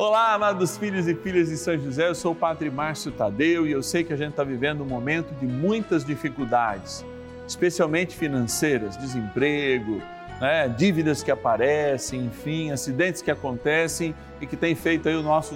Olá, 0.00 0.32
amados 0.32 0.78
filhos 0.78 1.06
e 1.06 1.14
filhas 1.14 1.50
de 1.50 1.58
São 1.58 1.76
José, 1.76 2.08
eu 2.08 2.14
sou 2.14 2.32
o 2.32 2.34
Padre 2.34 2.70
Márcio 2.70 3.12
Tadeu 3.12 3.66
e 3.66 3.72
eu 3.72 3.82
sei 3.82 4.02
que 4.02 4.14
a 4.14 4.16
gente 4.16 4.30
está 4.30 4.42
vivendo 4.42 4.80
um 4.80 4.86
momento 4.86 5.34
de 5.34 5.46
muitas 5.46 6.06
dificuldades, 6.06 7.04
especialmente 7.46 8.16
financeiras, 8.16 8.96
desemprego, 8.96 10.00
né, 10.40 10.66
dívidas 10.70 11.22
que 11.22 11.30
aparecem, 11.30 12.24
enfim, 12.24 12.70
acidentes 12.70 13.20
que 13.20 13.30
acontecem 13.30 14.14
e 14.40 14.46
que 14.46 14.56
tem 14.56 14.74
feito 14.74 15.06
aí 15.06 15.14
o 15.14 15.22
nosso, 15.22 15.54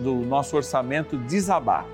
do 0.00 0.16
nosso 0.26 0.56
orçamento 0.56 1.16
desabar. 1.16 1.86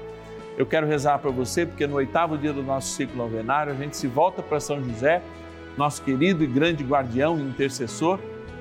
Eu 0.57 0.65
quero 0.65 0.87
rezar 0.87 1.19
para 1.19 1.31
você 1.31 1.67
porque 1.67 1.87
no 1.87 1.97
oitavo 1.97 2.39
dia 2.39 2.55
do 2.55 2.63
nosso 2.63 2.95
ciclo 2.95 3.19
novenário 3.19 3.75
a 3.75 3.77
gente 3.77 3.95
se 3.95 4.07
volta 4.07 4.43
para 4.43 4.59
São 4.59 4.83
José, 4.83 5.21
nosso 5.77 6.03
querido 6.03 6.43
e 6.43 6.47
grande 6.47 6.83
guardião 6.83 7.39
e 7.39 7.43
intercessor, 7.43 8.19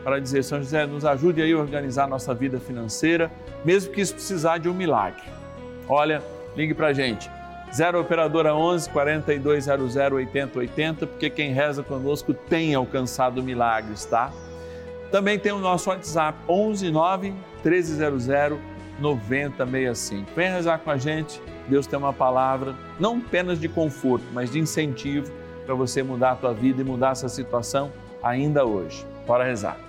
para 0.09 0.19
dizer, 0.19 0.43
São 0.43 0.57
José, 0.57 0.87
nos 0.87 1.05
ajude 1.05 1.39
aí 1.39 1.53
a 1.53 1.57
organizar 1.57 2.07
nossa 2.07 2.33
vida 2.33 2.59
financeira, 2.59 3.31
mesmo 3.63 3.93
que 3.93 4.01
isso 4.01 4.15
precisar 4.15 4.57
de 4.57 4.67
um 4.67 4.73
milagre. 4.73 5.21
Olha, 5.87 6.23
ligue 6.55 6.73
para 6.73 6.87
a 6.87 6.93
gente, 6.93 7.29
0 7.71 8.01
Operadora 8.01 8.55
11 8.55 8.89
4200 8.89 9.95
8080, 9.95 11.05
porque 11.05 11.29
quem 11.29 11.53
reza 11.53 11.83
conosco 11.83 12.33
tem 12.33 12.73
alcançado 12.73 13.43
milagres, 13.43 14.03
tá? 14.03 14.33
Também 15.11 15.37
tem 15.37 15.51
o 15.51 15.59
nosso 15.59 15.91
WhatsApp, 15.91 16.39
11 16.49 16.89
9 16.89 17.33
1300 17.63 18.57
9065. 18.99 20.31
Vem 20.35 20.49
rezar 20.49 20.79
com 20.79 20.89
a 20.89 20.97
gente, 20.97 21.39
Deus 21.67 21.85
tem 21.85 21.99
uma 21.99 22.13
palavra, 22.13 22.73
não 22.99 23.17
apenas 23.17 23.59
de 23.59 23.69
conforto, 23.69 24.25
mas 24.33 24.51
de 24.51 24.57
incentivo 24.57 25.31
para 25.67 25.75
você 25.75 26.01
mudar 26.01 26.31
a 26.31 26.35
tua 26.35 26.53
vida 26.53 26.81
e 26.81 26.83
mudar 26.83 27.11
essa 27.11 27.29
situação 27.29 27.91
ainda 28.23 28.65
hoje. 28.65 29.05
Bora 29.27 29.43
rezar. 29.43 29.88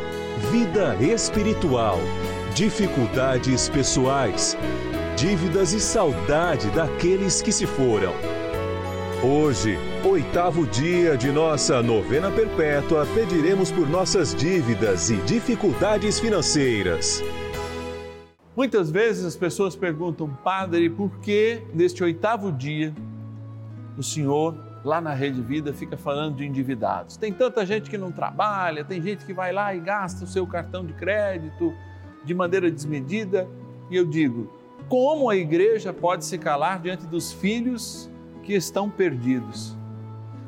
vida 0.49 0.95
espiritual, 0.99 1.99
dificuldades 2.55 3.69
pessoais, 3.69 4.57
dívidas 5.15 5.71
e 5.71 5.79
saudade 5.79 6.69
daqueles 6.71 7.41
que 7.41 7.51
se 7.51 7.67
foram. 7.67 8.13
Hoje, 9.23 9.77
oitavo 10.03 10.65
dia 10.65 11.15
de 11.15 11.31
nossa 11.31 11.83
novena 11.83 12.31
perpétua, 12.31 13.05
pediremos 13.13 13.69
por 13.69 13.87
nossas 13.87 14.33
dívidas 14.33 15.11
e 15.11 15.17
dificuldades 15.17 16.19
financeiras. 16.19 17.23
Muitas 18.55 18.89
vezes 18.89 19.23
as 19.23 19.37
pessoas 19.37 19.75
perguntam, 19.75 20.27
Padre, 20.43 20.89
por 20.89 21.19
que 21.19 21.61
neste 21.71 22.03
oitavo 22.03 22.51
dia 22.51 22.93
o 23.95 24.01
Senhor, 24.01 24.70
lá 24.83 24.99
na 24.99 25.13
Rede 25.13 25.41
Vida, 25.41 25.73
fica 25.73 25.95
falando 25.95 26.37
de 26.37 26.45
endividados? 26.45 27.17
Tem 27.17 27.31
tanta 27.31 27.65
gente 27.65 27.89
que 27.89 27.97
não 27.97 28.11
trabalha, 28.11 28.83
tem 28.83 29.01
gente 29.01 29.25
que 29.25 29.33
vai 29.33 29.51
lá 29.51 29.73
e 29.75 29.79
gasta 29.79 30.23
o 30.23 30.27
seu 30.27 30.45
cartão 30.47 30.85
de 30.85 30.93
crédito 30.93 31.73
de 32.23 32.33
maneira 32.33 32.69
desmedida. 32.69 33.47
E 33.89 33.95
eu 33.95 34.05
digo, 34.05 34.49
como 34.89 35.29
a 35.29 35.35
igreja 35.35 35.93
pode 35.93 36.25
se 36.25 36.37
calar 36.37 36.79
diante 36.79 37.05
dos 37.05 37.31
filhos 37.31 38.09
que 38.43 38.53
estão 38.53 38.89
perdidos? 38.89 39.77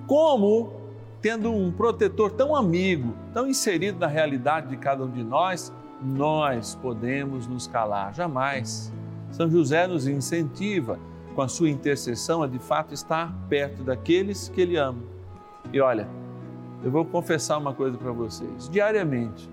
Como, 0.08 0.74
tendo 1.22 1.52
um 1.52 1.72
protetor 1.72 2.32
tão 2.32 2.56
amigo, 2.56 3.14
tão 3.34 3.48
inserido 3.48 4.00
na 4.00 4.08
realidade 4.08 4.68
de 4.68 4.78
cada 4.78 5.04
um 5.04 5.10
de 5.10 5.24
nós, 5.24 5.72
nós 6.02 6.76
podemos 6.76 7.48
nos 7.48 7.68
calar? 7.68 8.14
Jamais. 8.14 8.92
São 9.32 9.50
José 9.50 9.88
nos 9.88 10.08
incentiva, 10.08 11.00
com 11.34 11.42
a 11.42 11.48
sua 11.48 11.70
intercessão, 11.70 12.44
a 12.44 12.48
de 12.48 12.60
fato 12.60 12.94
estar 12.94 13.34
perto 13.50 13.84
daqueles 13.84 14.50
que 14.50 14.62
ele 14.62 14.78
ama. 14.78 15.02
E 15.72 15.80
olha, 15.80 16.08
eu 16.84 16.92
vou 16.92 17.06
confessar 17.06 17.58
uma 17.58 17.74
coisa 17.74 17.98
para 17.98 18.12
vocês. 18.12 18.70
Diariamente, 18.70 19.50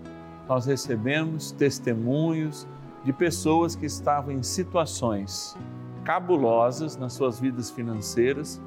nós 0.48 0.66
recebemos 0.66 1.52
testemunhos 1.52 2.66
de 3.04 3.12
pessoas 3.12 3.74
que 3.74 3.86
estavam 3.86 4.32
em 4.32 4.42
situações 4.42 5.56
cabulosas 6.04 6.96
nas 6.96 7.12
suas 7.12 7.38
vidas 7.38 7.70
financeiras 7.70 8.60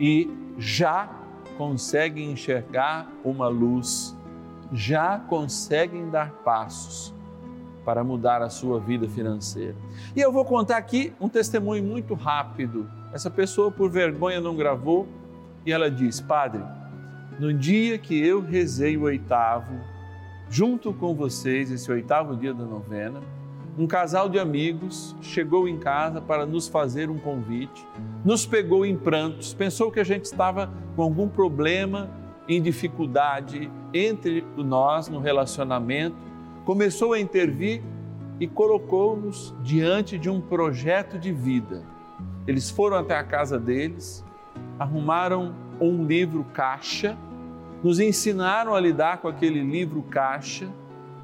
e 0.00 0.30
já 0.56 1.08
conseguem 1.56 2.32
enxergar 2.32 3.10
uma 3.24 3.48
luz, 3.48 4.16
já 4.72 5.18
conseguem 5.18 6.08
dar 6.08 6.30
passos 6.44 7.14
para 7.88 8.04
mudar 8.04 8.42
a 8.42 8.50
sua 8.50 8.78
vida 8.78 9.08
financeira. 9.08 9.74
E 10.14 10.20
eu 10.20 10.30
vou 10.30 10.44
contar 10.44 10.76
aqui 10.76 11.10
um 11.18 11.26
testemunho 11.26 11.82
muito 11.82 12.12
rápido. 12.12 12.86
Essa 13.14 13.30
pessoa, 13.30 13.70
por 13.70 13.88
vergonha, 13.88 14.42
não 14.42 14.54
gravou 14.54 15.08
e 15.64 15.72
ela 15.72 15.90
diz: 15.90 16.20
Padre, 16.20 16.60
no 17.40 17.50
dia 17.50 17.96
que 17.96 18.14
eu 18.14 18.42
rezei 18.42 18.94
o 18.98 19.04
oitavo, 19.04 19.72
junto 20.50 20.92
com 20.92 21.14
vocês, 21.14 21.70
esse 21.70 21.90
oitavo 21.90 22.36
dia 22.36 22.52
da 22.52 22.62
novena, 22.62 23.22
um 23.78 23.86
casal 23.86 24.28
de 24.28 24.38
amigos 24.38 25.16
chegou 25.22 25.66
em 25.66 25.78
casa 25.78 26.20
para 26.20 26.44
nos 26.44 26.68
fazer 26.68 27.08
um 27.08 27.16
convite, 27.16 27.86
nos 28.22 28.44
pegou 28.44 28.84
em 28.84 28.98
prantos, 28.98 29.54
pensou 29.54 29.90
que 29.90 29.98
a 29.98 30.04
gente 30.04 30.26
estava 30.26 30.70
com 30.94 31.00
algum 31.00 31.26
problema, 31.26 32.10
em 32.46 32.60
dificuldade 32.60 33.70
entre 33.94 34.44
nós 34.58 35.08
no 35.08 35.20
relacionamento, 35.20 36.27
começou 36.68 37.14
a 37.14 37.18
intervir 37.18 37.80
e 38.38 38.46
colocou-nos 38.46 39.54
diante 39.62 40.18
de 40.18 40.28
um 40.28 40.38
projeto 40.38 41.18
de 41.18 41.32
vida. 41.32 41.82
Eles 42.46 42.68
foram 42.68 42.98
até 42.98 43.16
a 43.16 43.24
casa 43.24 43.58
deles, 43.58 44.22
arrumaram 44.78 45.54
um 45.80 46.04
livro 46.04 46.44
caixa, 46.52 47.16
nos 47.82 47.98
ensinaram 47.98 48.74
a 48.74 48.80
lidar 48.80 49.16
com 49.16 49.28
aquele 49.28 49.62
livro 49.62 50.02
caixa 50.10 50.68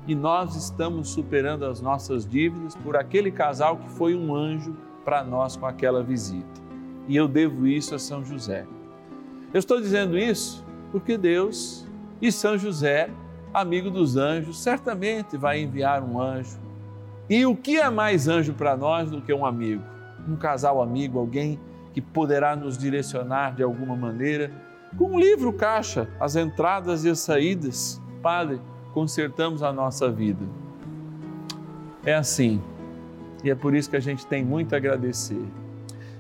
e 0.09 0.15
nós 0.15 0.57
estamos 0.57 1.11
superando 1.11 1.67
as 1.67 1.79
nossas 1.79 2.27
dívidas 2.27 2.75
por 2.77 2.97
aquele 2.97 3.31
casal 3.31 3.77
que 3.77 3.91
foi 3.91 4.15
um 4.17 4.35
anjo 4.35 4.75
para 5.05 5.23
nós 5.23 5.59
com 5.59 5.67
aquela 5.67 6.03
visita. 6.03 6.63
E 7.07 7.15
eu 7.15 7.29
devo 7.29 7.67
isso 7.67 7.95
a 7.95 7.99
São 7.99 8.25
José. 8.25 8.67
Eu 9.53 9.59
estou 9.59 9.79
dizendo 9.79 10.17
isso 10.17 10.65
porque 10.91 11.19
Deus 11.19 11.87
e 12.23 12.33
São 12.33 12.57
José, 12.57 13.11
amigo 13.55 13.89
dos 13.89 14.17
anjos, 14.17 14.61
certamente 14.61 15.37
vai 15.37 15.61
enviar 15.63 16.03
um 16.03 16.21
anjo. 16.21 16.59
E 17.31 17.47
o 17.47 17.57
que 17.57 17.79
é 17.79 17.89
mais 17.89 18.27
anjo 18.27 18.53
para 18.53 18.77
nós 18.77 19.11
do 19.11 19.23
que 19.23 19.33
um 19.33 19.47
amigo? 19.47 19.83
Um 20.29 20.37
casal 20.37 20.83
amigo, 20.83 21.19
alguém 21.19 21.59
que 21.93 22.01
poderá 22.01 22.57
nos 22.57 22.77
direcionar 22.77 23.55
de 23.55 23.63
alguma 23.63 23.95
maneira, 23.95 24.51
com 24.99 25.13
um 25.13 25.19
livro 25.19 25.53
caixa, 25.53 26.09
as 26.19 26.35
entradas 26.35 27.05
e 27.05 27.11
as 27.11 27.21
saídas. 27.21 28.03
Padre, 28.21 28.61
consertamos 28.93 29.63
a 29.63 29.73
nossa 29.73 30.11
vida. 30.11 30.45
É 32.05 32.15
assim. 32.15 32.61
E 33.45 33.51
é 33.51 33.55
por 33.55 33.75
isso 33.75 33.89
que 33.89 33.97
a 33.97 34.01
gente 34.01 34.27
tem 34.27 34.45
muito 34.45 34.75
a 34.75 34.79
agradecer. 34.79 35.45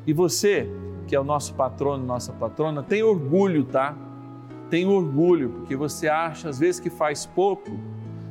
E 0.06 0.12
você, 0.12 0.68
que 1.06 1.16
é 1.16 1.20
o 1.20 1.24
nosso 1.24 1.54
patrono, 1.54 2.04
nossa 2.04 2.32
patrona, 2.32 2.82
tem 2.82 3.02
orgulho, 3.02 3.64
tá? 3.64 3.96
Tenho 4.70 4.90
orgulho, 4.90 5.50
porque 5.50 5.76
você 5.76 6.08
acha 6.08 6.48
às 6.48 6.58
vezes 6.58 6.80
que 6.80 6.90
faz 6.90 7.26
pouco, 7.26 7.70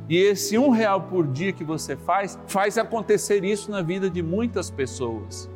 e 0.08 0.18
esse 0.18 0.58
um 0.58 0.70
real 0.70 1.02
por 1.02 1.26
dia 1.26 1.52
que 1.52 1.64
você 1.64 1.96
faz, 1.96 2.38
faz 2.46 2.76
acontecer 2.76 3.42
isso 3.44 3.70
na 3.70 3.80
vida 3.80 4.10
de 4.10 4.22
muitas 4.22 4.70
pessoas. 4.70 5.50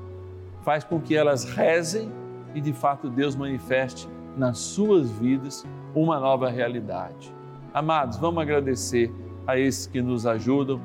Faz 0.63 0.85
com 0.85 1.01
que 1.01 1.15
elas 1.15 1.45
rezem 1.45 2.11
e 2.55 2.61
de 2.61 2.73
fato 2.73 3.11
Deus 3.11 3.37
manifeste 3.37 4.09
nas 4.37 4.59
suas 4.59 5.11
vidas 5.11 5.67
uma 5.95 6.19
nova 6.19 6.49
realidade. 6.49 7.35
Amados, 7.75 8.17
vamos 8.17 8.43
agradecer 8.43 9.13
a 9.47 9.59
esses 9.59 9.87
que 9.87 10.01
nos 10.01 10.27
ajudam, 10.27 10.81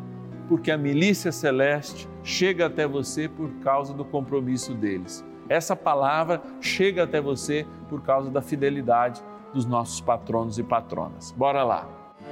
porque 0.49 0.69
a 0.69 0.77
milícia 0.77 1.31
celeste 1.31 2.09
chega 2.21 2.65
até 2.65 2.85
você 2.85 3.29
por 3.29 3.49
causa 3.61 3.93
do 3.93 4.03
compromisso 4.03 4.73
deles. 4.73 5.23
Essa 5.47 5.75
palavra 5.75 6.41
chega 6.59 7.03
até 7.03 7.21
você 7.21 7.65
por 7.89 8.01
causa 8.01 8.29
da 8.29 8.41
fidelidade 8.41 9.21
dos 9.53 9.65
nossos 9.65 10.01
patronos 10.01 10.57
e 10.57 10.63
patronas. 10.63 11.31
Bora 11.31 11.63
lá. 11.63 11.87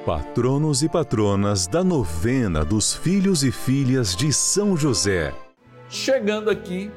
Patronos 0.06 0.82
e 0.82 0.90
patronas 0.90 1.68
da 1.68 1.84
novena 1.84 2.66
dos 2.66 2.94
filhos 2.94 3.44
e 3.44 3.52
filhas 3.52 4.16
de 4.16 4.34
São 4.34 4.76
José. 4.76 5.34
Chegando 5.90 6.50
aqui, 6.50 6.90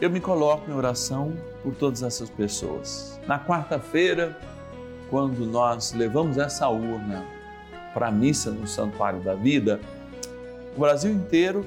eu 0.00 0.10
me 0.10 0.18
coloco 0.18 0.68
em 0.68 0.74
oração 0.74 1.32
por 1.62 1.74
todas 1.74 2.02
essas 2.02 2.28
pessoas. 2.28 3.20
Na 3.26 3.38
quarta-feira, 3.38 4.36
quando 5.08 5.46
nós 5.46 5.92
levamos 5.92 6.38
essa 6.38 6.68
urna 6.68 7.24
para 7.94 8.08
a 8.08 8.10
missa 8.10 8.50
no 8.50 8.66
Santuário 8.66 9.20
da 9.20 9.34
Vida, 9.34 9.80
o 10.76 10.80
Brasil 10.80 11.12
inteiro 11.12 11.64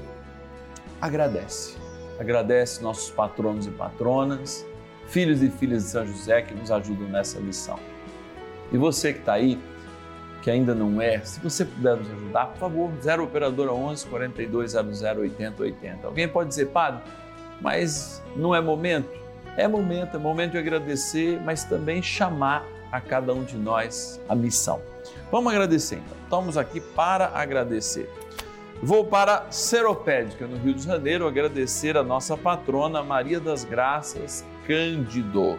agradece. 1.00 1.76
Agradece 2.18 2.82
nossos 2.82 3.10
patronos 3.10 3.66
e 3.66 3.70
patronas, 3.70 4.66
filhos 5.06 5.42
e 5.42 5.48
filhas 5.48 5.84
de 5.84 5.90
São 5.90 6.06
José 6.06 6.42
que 6.42 6.54
nos 6.54 6.70
ajudam 6.70 7.08
nessa 7.08 7.40
missão. 7.40 7.78
E 8.72 8.76
você 8.76 9.12
que 9.12 9.20
está 9.20 9.34
aí, 9.34 9.58
que 10.42 10.50
ainda 10.50 10.74
não 10.74 11.00
é, 11.00 11.20
se 11.20 11.40
você 11.40 11.64
puder 11.64 11.96
nos 11.96 12.10
ajudar, 12.10 12.46
por 12.46 12.58
favor, 12.58 12.90
0 13.00 13.24
Operadora 13.24 13.72
11 13.72 14.06
4200 14.06 15.02
8080. 15.02 15.62
80. 15.62 16.06
Alguém 16.06 16.28
pode 16.28 16.50
dizer, 16.50 16.66
Padre, 16.66 17.02
mas 17.60 18.22
não 18.36 18.54
é 18.54 18.60
momento? 18.60 19.08
É 19.56 19.68
momento, 19.68 20.16
é 20.16 20.20
momento 20.20 20.52
de 20.52 20.58
agradecer, 20.58 21.40
mas 21.44 21.64
também 21.64 22.02
chamar 22.02 22.66
a 22.90 23.00
cada 23.00 23.32
um 23.32 23.42
de 23.42 23.56
nós 23.56 24.20
a 24.28 24.34
missão. 24.34 24.80
Vamos 25.30 25.52
agradecer 25.52 25.96
então. 25.96 26.16
Estamos 26.24 26.56
aqui 26.56 26.80
para 26.80 27.28
agradecer. 27.28 28.10
Vou 28.82 29.04
para 29.04 29.46
Seropédica, 29.50 30.46
no 30.46 30.58
Rio 30.58 30.74
de 30.74 30.82
Janeiro, 30.82 31.26
agradecer 31.26 31.96
a 31.96 32.02
nossa 32.02 32.36
patrona 32.36 33.02
Maria 33.02 33.40
das 33.40 33.64
Graças 33.64 34.44
Cândido. 34.66 35.58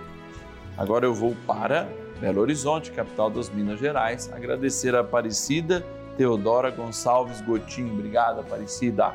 Agora 0.77 1.05
eu 1.05 1.13
vou 1.13 1.35
para 1.47 1.87
Belo 2.19 2.41
Horizonte, 2.41 2.91
capital 2.91 3.29
das 3.29 3.49
Minas 3.49 3.79
Gerais, 3.79 4.31
agradecer 4.31 4.95
a 4.95 5.01
Aparecida 5.01 5.85
Teodora 6.17 6.71
Gonçalves 6.71 7.41
Gotim. 7.41 7.91
Obrigada, 7.91 8.41
Aparecida. 8.41 9.13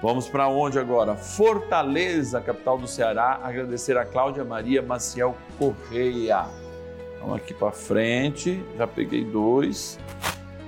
Vamos 0.00 0.28
para 0.28 0.46
onde 0.46 0.78
agora? 0.78 1.16
Fortaleza, 1.16 2.40
capital 2.40 2.78
do 2.78 2.86
Ceará, 2.86 3.40
agradecer 3.42 3.96
a 3.96 4.04
Cláudia 4.04 4.44
Maria 4.44 4.80
Maciel 4.80 5.36
Correia. 5.58 6.46
Vamos 7.20 7.36
aqui 7.36 7.52
para 7.52 7.72
frente, 7.72 8.62
já 8.76 8.86
peguei 8.86 9.24
dois. 9.24 9.98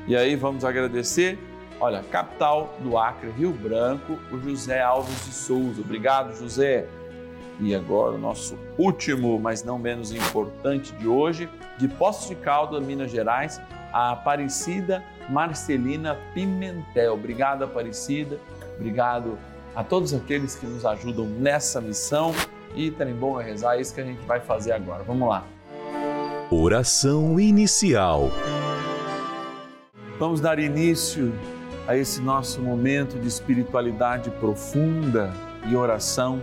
E 0.08 0.16
aí 0.16 0.34
vamos 0.34 0.64
agradecer, 0.64 1.38
olha, 1.78 2.02
capital 2.10 2.74
do 2.80 2.98
Acre, 2.98 3.30
Rio 3.30 3.52
Branco, 3.52 4.18
o 4.32 4.40
José 4.40 4.80
Alves 4.82 5.24
de 5.24 5.32
Souza. 5.32 5.80
Obrigado, 5.80 6.36
José. 6.36 6.88
E 7.60 7.74
agora 7.74 8.14
o 8.14 8.18
nosso 8.18 8.58
último, 8.78 9.38
mas 9.38 9.62
não 9.62 9.78
menos 9.78 10.12
importante 10.12 10.92
de 10.94 11.06
hoje, 11.06 11.48
de 11.78 11.86
Poços 11.88 12.28
de 12.28 12.34
Caldas, 12.34 12.82
Minas 12.82 13.10
Gerais, 13.10 13.60
a 13.92 14.12
Aparecida 14.12 15.04
Marcelina 15.28 16.16
Pimentel. 16.32 17.14
Obrigado, 17.14 17.62
Aparecida. 17.62 18.38
Obrigado 18.76 19.38
a 19.76 19.84
todos 19.84 20.14
aqueles 20.14 20.54
que 20.54 20.66
nos 20.66 20.84
ajudam 20.86 21.26
nessa 21.26 21.80
missão. 21.80 22.34
E 22.74 22.90
trem 22.90 23.14
bom 23.14 23.40
é 23.40 23.44
rezar, 23.44 23.76
é 23.76 23.80
isso 23.80 23.94
que 23.94 24.00
a 24.00 24.04
gente 24.04 24.24
vai 24.26 24.40
fazer 24.40 24.72
agora. 24.72 25.02
Vamos 25.02 25.28
lá. 25.28 25.44
Oração 26.50 27.38
inicial. 27.38 28.30
Vamos 30.18 30.40
dar 30.40 30.58
início 30.58 31.32
a 31.86 31.96
esse 31.96 32.20
nosso 32.20 32.60
momento 32.60 33.18
de 33.18 33.26
espiritualidade 33.26 34.30
profunda 34.30 35.32
e 35.68 35.74
oração 35.74 36.42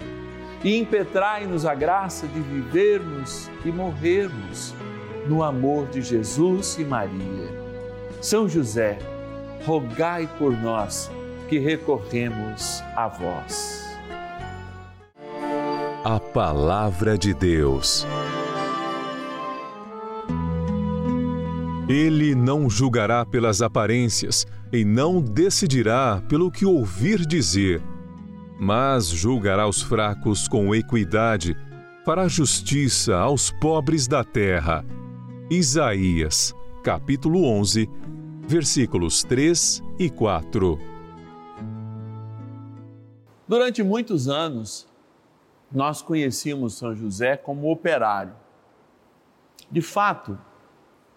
e 0.63 0.77
impetrai-nos 0.77 1.65
a 1.65 1.73
graça 1.73 2.27
de 2.27 2.39
vivermos 2.39 3.49
e 3.65 3.71
morrermos 3.71 4.73
no 5.27 5.43
amor 5.43 5.87
de 5.87 6.01
Jesus 6.01 6.77
e 6.77 6.83
Maria. 6.83 7.49
São 8.21 8.47
José, 8.47 8.99
rogai 9.65 10.29
por 10.37 10.51
nós 10.51 11.09
que 11.49 11.57
recorremos 11.57 12.81
a 12.95 13.07
vós. 13.07 13.81
A 16.03 16.19
Palavra 16.19 17.17
de 17.17 17.33
Deus. 17.33 18.07
Ele 21.87 22.33
não 22.33 22.69
julgará 22.69 23.25
pelas 23.25 23.61
aparências 23.61 24.47
e 24.71 24.85
não 24.85 25.21
decidirá 25.21 26.23
pelo 26.29 26.49
que 26.49 26.65
ouvir 26.65 27.25
dizer 27.25 27.81
mas 28.63 29.07
julgará 29.07 29.67
os 29.67 29.81
fracos 29.81 30.47
com 30.47 30.75
equidade, 30.75 31.57
fará 32.05 32.27
justiça 32.27 33.17
aos 33.17 33.49
pobres 33.49 34.07
da 34.07 34.23
terra. 34.23 34.85
Isaías, 35.49 36.53
capítulo 36.83 37.43
11, 37.43 37.89
versículos 38.47 39.23
3 39.23 39.81
e 39.97 40.11
4. 40.11 40.77
Durante 43.47 43.81
muitos 43.81 44.27
anos, 44.27 44.87
nós 45.71 46.03
conhecíamos 46.03 46.75
São 46.75 46.95
José 46.95 47.35
como 47.35 47.71
operário. 47.71 48.35
De 49.71 49.81
fato, 49.81 50.37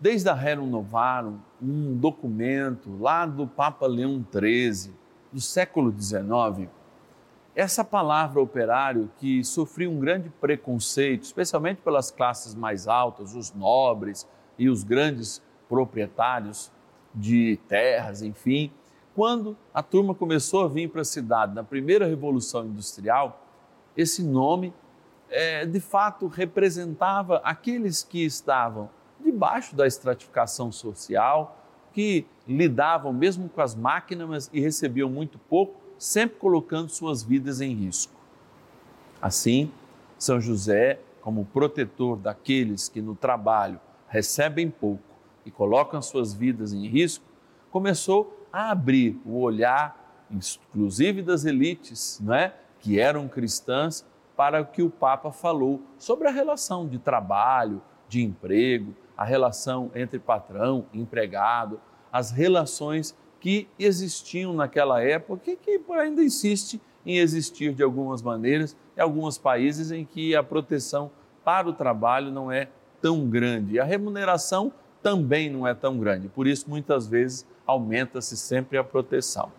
desde 0.00 0.30
a 0.30 0.34
Rerum 0.34 0.66
Novarum, 0.66 1.36
um 1.60 1.94
documento 1.94 2.96
lá 2.98 3.26
do 3.26 3.46
Papa 3.46 3.86
Leão 3.86 4.24
XIII, 4.32 4.94
do 5.30 5.42
século 5.42 5.94
XIX, 5.94 6.70
essa 7.54 7.84
palavra 7.84 8.40
operário 8.40 9.10
que 9.18 9.44
sofreu 9.44 9.90
um 9.90 10.00
grande 10.00 10.28
preconceito, 10.40 11.22
especialmente 11.22 11.80
pelas 11.80 12.10
classes 12.10 12.54
mais 12.54 12.88
altas, 12.88 13.34
os 13.34 13.52
nobres 13.52 14.28
e 14.58 14.68
os 14.68 14.82
grandes 14.82 15.42
proprietários 15.68 16.72
de 17.14 17.58
terras, 17.68 18.22
enfim, 18.22 18.72
quando 19.14 19.56
a 19.72 19.82
turma 19.82 20.14
começou 20.14 20.64
a 20.64 20.68
vir 20.68 20.90
para 20.90 21.02
a 21.02 21.04
cidade 21.04 21.54
na 21.54 21.62
primeira 21.62 22.06
revolução 22.06 22.66
industrial, 22.66 23.40
esse 23.96 24.24
nome 24.24 24.74
é, 25.30 25.64
de 25.64 25.78
fato 25.78 26.26
representava 26.26 27.40
aqueles 27.44 28.02
que 28.02 28.24
estavam 28.24 28.90
debaixo 29.20 29.76
da 29.76 29.86
estratificação 29.86 30.72
social, 30.72 31.56
que 31.92 32.26
lidavam 32.46 33.12
mesmo 33.12 33.48
com 33.48 33.60
as 33.60 33.76
máquinas 33.76 34.50
e 34.52 34.60
recebiam 34.60 35.08
muito 35.08 35.38
pouco, 35.38 35.80
sempre 36.04 36.38
colocando 36.38 36.90
suas 36.90 37.22
vidas 37.22 37.62
em 37.62 37.72
risco. 37.72 38.12
Assim, 39.22 39.72
São 40.18 40.38
José, 40.38 41.00
como 41.22 41.46
protetor 41.46 42.18
daqueles 42.18 42.90
que 42.90 43.00
no 43.00 43.14
trabalho 43.14 43.80
recebem 44.06 44.68
pouco 44.68 45.02
e 45.46 45.50
colocam 45.50 46.02
suas 46.02 46.34
vidas 46.34 46.74
em 46.74 46.86
risco, 46.86 47.24
começou 47.70 48.46
a 48.52 48.70
abrir 48.70 49.18
o 49.24 49.40
olhar, 49.40 50.26
inclusive 50.30 51.22
das 51.22 51.46
elites, 51.46 52.20
não 52.22 52.34
é? 52.34 52.54
que 52.80 53.00
eram 53.00 53.26
cristãs, 53.26 54.06
para 54.36 54.60
o 54.60 54.66
que 54.66 54.82
o 54.82 54.90
Papa 54.90 55.32
falou 55.32 55.80
sobre 55.96 56.28
a 56.28 56.30
relação 56.30 56.86
de 56.86 56.98
trabalho, 56.98 57.80
de 58.10 58.22
emprego, 58.22 58.94
a 59.16 59.24
relação 59.24 59.90
entre 59.94 60.18
patrão 60.18 60.84
e 60.92 61.00
empregado, 61.00 61.80
as 62.12 62.30
relações 62.30 63.16
que 63.44 63.68
existiam 63.78 64.54
naquela 64.54 65.02
época 65.02 65.50
e 65.50 65.54
que 65.54 65.78
ainda 65.90 66.24
insiste 66.24 66.80
em 67.04 67.18
existir 67.18 67.74
de 67.74 67.82
algumas 67.82 68.22
maneiras 68.22 68.74
em 68.96 69.02
alguns 69.02 69.36
países 69.36 69.90
em 69.90 70.02
que 70.02 70.34
a 70.34 70.42
proteção 70.42 71.10
para 71.44 71.68
o 71.68 71.74
trabalho 71.74 72.32
não 72.32 72.50
é 72.50 72.70
tão 73.02 73.28
grande 73.28 73.74
e 73.74 73.78
a 73.78 73.84
remuneração 73.84 74.72
também 75.02 75.50
não 75.50 75.68
é 75.68 75.74
tão 75.74 75.98
grande. 75.98 76.26
Por 76.28 76.46
isso, 76.46 76.70
muitas 76.70 77.06
vezes, 77.06 77.46
aumenta-se 77.66 78.34
sempre 78.34 78.78
a 78.78 78.82
proteção. 78.82 79.52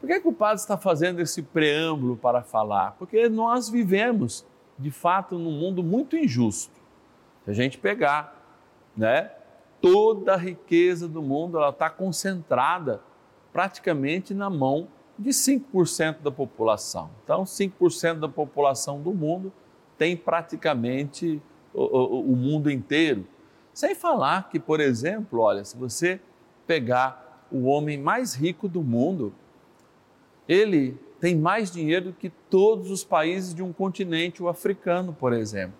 Por 0.00 0.08
que, 0.08 0.14
é 0.14 0.18
que 0.18 0.26
o 0.26 0.32
padre 0.32 0.56
está 0.56 0.76
fazendo 0.76 1.20
esse 1.20 1.42
preâmbulo 1.42 2.16
para 2.16 2.42
falar? 2.42 2.96
Porque 2.98 3.28
nós 3.28 3.68
vivemos, 3.68 4.44
de 4.76 4.90
fato, 4.90 5.38
num 5.38 5.52
mundo 5.52 5.80
muito 5.80 6.16
injusto. 6.16 6.74
Se 7.44 7.52
a 7.52 7.54
gente 7.54 7.78
pegar 7.78 8.36
né? 8.96 9.30
Toda 9.92 10.34
a 10.34 10.36
riqueza 10.36 11.06
do 11.06 11.22
mundo 11.22 11.58
ela 11.58 11.68
está 11.68 11.88
concentrada 11.88 13.00
praticamente 13.52 14.34
na 14.34 14.50
mão 14.50 14.88
de 15.16 15.30
5% 15.30 16.22
da 16.22 16.30
população. 16.30 17.08
Então, 17.22 17.44
5% 17.44 18.18
da 18.18 18.28
população 18.28 19.00
do 19.00 19.14
mundo 19.14 19.52
tem 19.96 20.16
praticamente 20.16 21.40
o, 21.72 21.82
o, 21.82 22.32
o, 22.32 22.36
mundo 22.36 22.68
inteiro. 22.68 23.28
Sem 23.72 23.94
falar 23.94 24.50
que, 24.50 24.58
por 24.58 24.80
exemplo, 24.80 25.38
olha, 25.38 25.64
se 25.64 25.76
você 25.76 26.20
pegar 26.66 27.46
o 27.50 27.66
homem 27.66 27.96
mais 27.96 28.34
rico 28.34 28.68
do 28.68 28.82
mundo, 28.82 29.32
ele 30.48 30.98
tem 31.20 31.36
mais 31.36 31.70
dinheiro 31.70 32.12
que 32.12 32.28
todos 32.50 32.90
os 32.90 33.04
países 33.04 33.54
de 33.54 33.62
um 33.62 33.72
continente, 33.72 34.42
o 34.42 34.48
africano, 34.48 35.12
por 35.12 35.32
exemplo. 35.32 35.78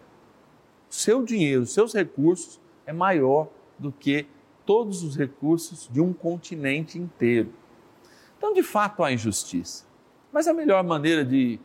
Seu 0.88 1.24
dinheiro, 1.24 1.66
seus 1.66 1.92
recursos 1.92 2.60
é 2.86 2.92
maior 2.92 3.48
do 3.78 3.92
que 3.92 4.26
todos 4.64 5.02
os 5.02 5.16
recursos 5.16 5.88
de 5.92 6.00
um 6.00 6.12
continente 6.12 6.98
inteiro. 6.98 7.52
Então, 8.36 8.52
de 8.52 8.62
fato, 8.62 9.02
há 9.02 9.12
injustiça. 9.12 9.84
Mas 10.32 10.48
a 10.48 10.52
melhor 10.52 10.82
maneira 10.84 11.24
de 11.24 11.58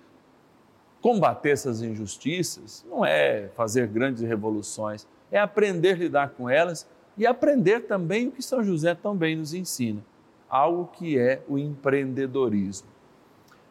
combater 1.02 1.50
essas 1.50 1.82
injustiças 1.82 2.86
não 2.90 3.04
é 3.04 3.50
fazer 3.56 3.88
grandes 3.88 4.22
revoluções, 4.22 5.08
é 5.32 5.40
aprender 5.40 5.94
a 5.94 5.98
lidar 5.98 6.30
com 6.30 6.50
elas 6.50 6.88
e 7.18 7.26
aprender 7.26 7.82
também 7.82 8.28
o 8.28 8.32
que 8.32 8.44
São 8.44 8.64
José 8.64 8.94
também 8.94 9.36
nos 9.36 9.54
ensina, 9.54 10.04
algo 10.48 10.88
que 10.94 11.18
é 11.18 11.42
o 11.48 11.58
empreendedorismo. 11.58 12.88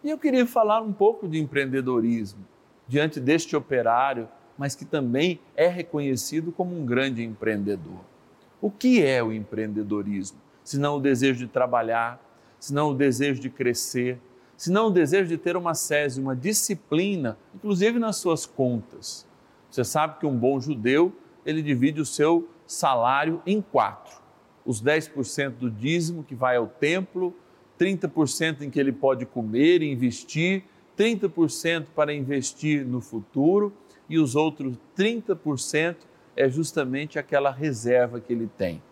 E 0.02 0.11
eu 0.11 0.18
queria 0.18 0.47
falar 0.47 0.80
um 0.80 0.92
pouco 0.92 1.28
de 1.28 1.38
empreendedorismo 1.38 2.44
diante 2.88 3.20
deste 3.20 3.54
operário 3.54 4.28
mas 4.61 4.75
que 4.75 4.85
também 4.85 5.40
é 5.56 5.66
reconhecido 5.66 6.52
como 6.52 6.78
um 6.78 6.85
grande 6.85 7.25
empreendedor. 7.25 8.04
O 8.60 8.70
que 8.70 9.02
é 9.02 9.22
o 9.22 9.32
empreendedorismo? 9.32 10.38
Se 10.62 10.78
não 10.78 10.96
o 10.96 11.00
desejo 11.00 11.38
de 11.38 11.46
trabalhar, 11.46 12.20
se 12.58 12.74
não 12.74 12.90
o 12.90 12.94
desejo 12.94 13.40
de 13.40 13.48
crescer, 13.48 14.18
se 14.54 14.70
não 14.70 14.88
o 14.88 14.90
desejo 14.90 15.28
de 15.28 15.38
ter 15.38 15.56
uma 15.56 15.74
sese, 15.74 16.20
uma 16.20 16.36
disciplina, 16.36 17.38
inclusive 17.54 17.98
nas 17.98 18.16
suas 18.16 18.44
contas. 18.44 19.26
Você 19.70 19.82
sabe 19.82 20.18
que 20.18 20.26
um 20.26 20.36
bom 20.36 20.60
judeu, 20.60 21.10
ele 21.46 21.62
divide 21.62 22.02
o 22.02 22.04
seu 22.04 22.46
salário 22.66 23.40
em 23.46 23.62
quatro. 23.62 24.20
Os 24.66 24.82
10% 24.82 25.52
do 25.52 25.70
dízimo 25.70 26.22
que 26.22 26.34
vai 26.34 26.56
ao 26.56 26.66
templo, 26.66 27.34
30% 27.78 28.60
em 28.60 28.68
que 28.68 28.78
ele 28.78 28.92
pode 28.92 29.24
comer 29.24 29.80
e 29.80 29.90
investir, 29.90 30.64
30% 30.98 31.86
para 31.96 32.12
investir 32.12 32.84
no 32.84 33.00
futuro 33.00 33.72
e 34.06 34.18
os 34.18 34.36
outros 34.36 34.76
30% 34.94 35.96
é 36.37 36.49
justamente 36.49 37.18
aquela 37.18 37.50
reserva 37.50 38.20
que 38.20 38.32
ele 38.32 38.49
tem. 38.58 38.82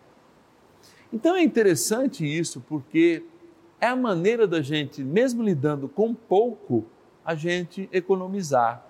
Então 1.11 1.35
é 1.35 1.43
interessante 1.43 2.25
isso 2.25 2.63
porque 2.67 3.23
é 3.81 3.87
a 3.87 3.95
maneira 3.95 4.47
da 4.47 4.61
gente, 4.61 5.03
mesmo 5.03 5.41
lidando 5.41 5.87
com 5.87 6.13
pouco, 6.13 6.85
a 7.25 7.33
gente 7.35 7.89
economizar. 7.91 8.83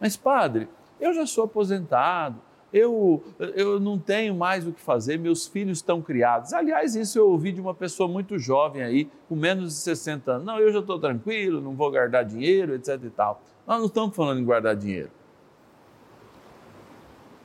Mas, 0.00 0.16
padre, 0.16 0.68
eu 1.00 1.12
já 1.14 1.26
sou 1.26 1.44
aposentado, 1.44 2.40
eu, 2.72 3.22
eu 3.54 3.78
não 3.78 3.98
tenho 3.98 4.34
mais 4.34 4.66
o 4.66 4.72
que 4.72 4.80
fazer, 4.80 5.16
meus 5.16 5.46
filhos 5.46 5.78
estão 5.78 6.02
criados. 6.02 6.52
Aliás, 6.52 6.96
isso 6.96 7.18
eu 7.18 7.28
ouvi 7.30 7.52
de 7.52 7.60
uma 7.60 7.72
pessoa 7.72 8.08
muito 8.08 8.36
jovem 8.36 8.82
aí, 8.82 9.08
com 9.28 9.36
menos 9.36 9.68
de 9.68 9.78
60 9.80 10.32
anos. 10.32 10.44
Não, 10.44 10.58
eu 10.58 10.72
já 10.72 10.80
estou 10.80 10.98
tranquilo, 10.98 11.60
não 11.60 11.74
vou 11.74 11.90
guardar 11.90 12.24
dinheiro, 12.24 12.74
etc 12.74 13.00
e 13.04 13.10
tal. 13.10 13.40
Nós 13.64 13.78
não 13.78 13.86
estamos 13.86 14.14
falando 14.16 14.40
em 14.40 14.44
guardar 14.44 14.74
dinheiro. 14.74 15.10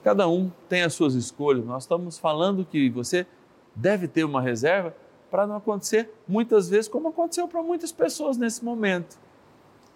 Cada 0.03 0.27
um 0.27 0.51
tem 0.67 0.81
as 0.81 0.93
suas 0.93 1.13
escolhas. 1.13 1.65
Nós 1.65 1.83
estamos 1.83 2.17
falando 2.17 2.65
que 2.65 2.89
você 2.89 3.25
deve 3.75 4.07
ter 4.07 4.23
uma 4.23 4.41
reserva 4.41 4.95
para 5.29 5.45
não 5.45 5.57
acontecer 5.57 6.11
muitas 6.27 6.69
vezes 6.69 6.87
como 6.87 7.09
aconteceu 7.09 7.47
para 7.47 7.61
muitas 7.61 7.91
pessoas 7.91 8.37
nesse 8.37 8.63
momento, 8.65 9.17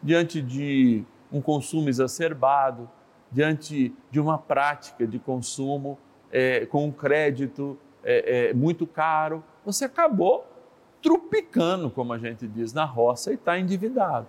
diante 0.02 0.42
de 0.42 1.04
um 1.32 1.42
consumo 1.42 1.90
exacerbado, 1.90 2.90
diante 3.32 3.94
de 4.12 4.20
uma 4.20 4.38
prática 4.38 5.08
de 5.08 5.18
consumo 5.18 5.98
é, 6.32 6.66
com 6.68 6.86
um 6.86 6.92
crédito 6.92 7.78
é, 8.04 8.50
é, 8.50 8.54
muito 8.54 8.86
caro, 8.86 9.44
você 9.66 9.86
acabou 9.86 10.46
trupicando, 11.02 11.90
como 11.90 12.14
a 12.14 12.18
gente 12.18 12.48
diz 12.48 12.74
na 12.74 12.86
roça, 12.86 13.32
e 13.32 13.36
está 13.36 13.58
endividado. 13.60 14.28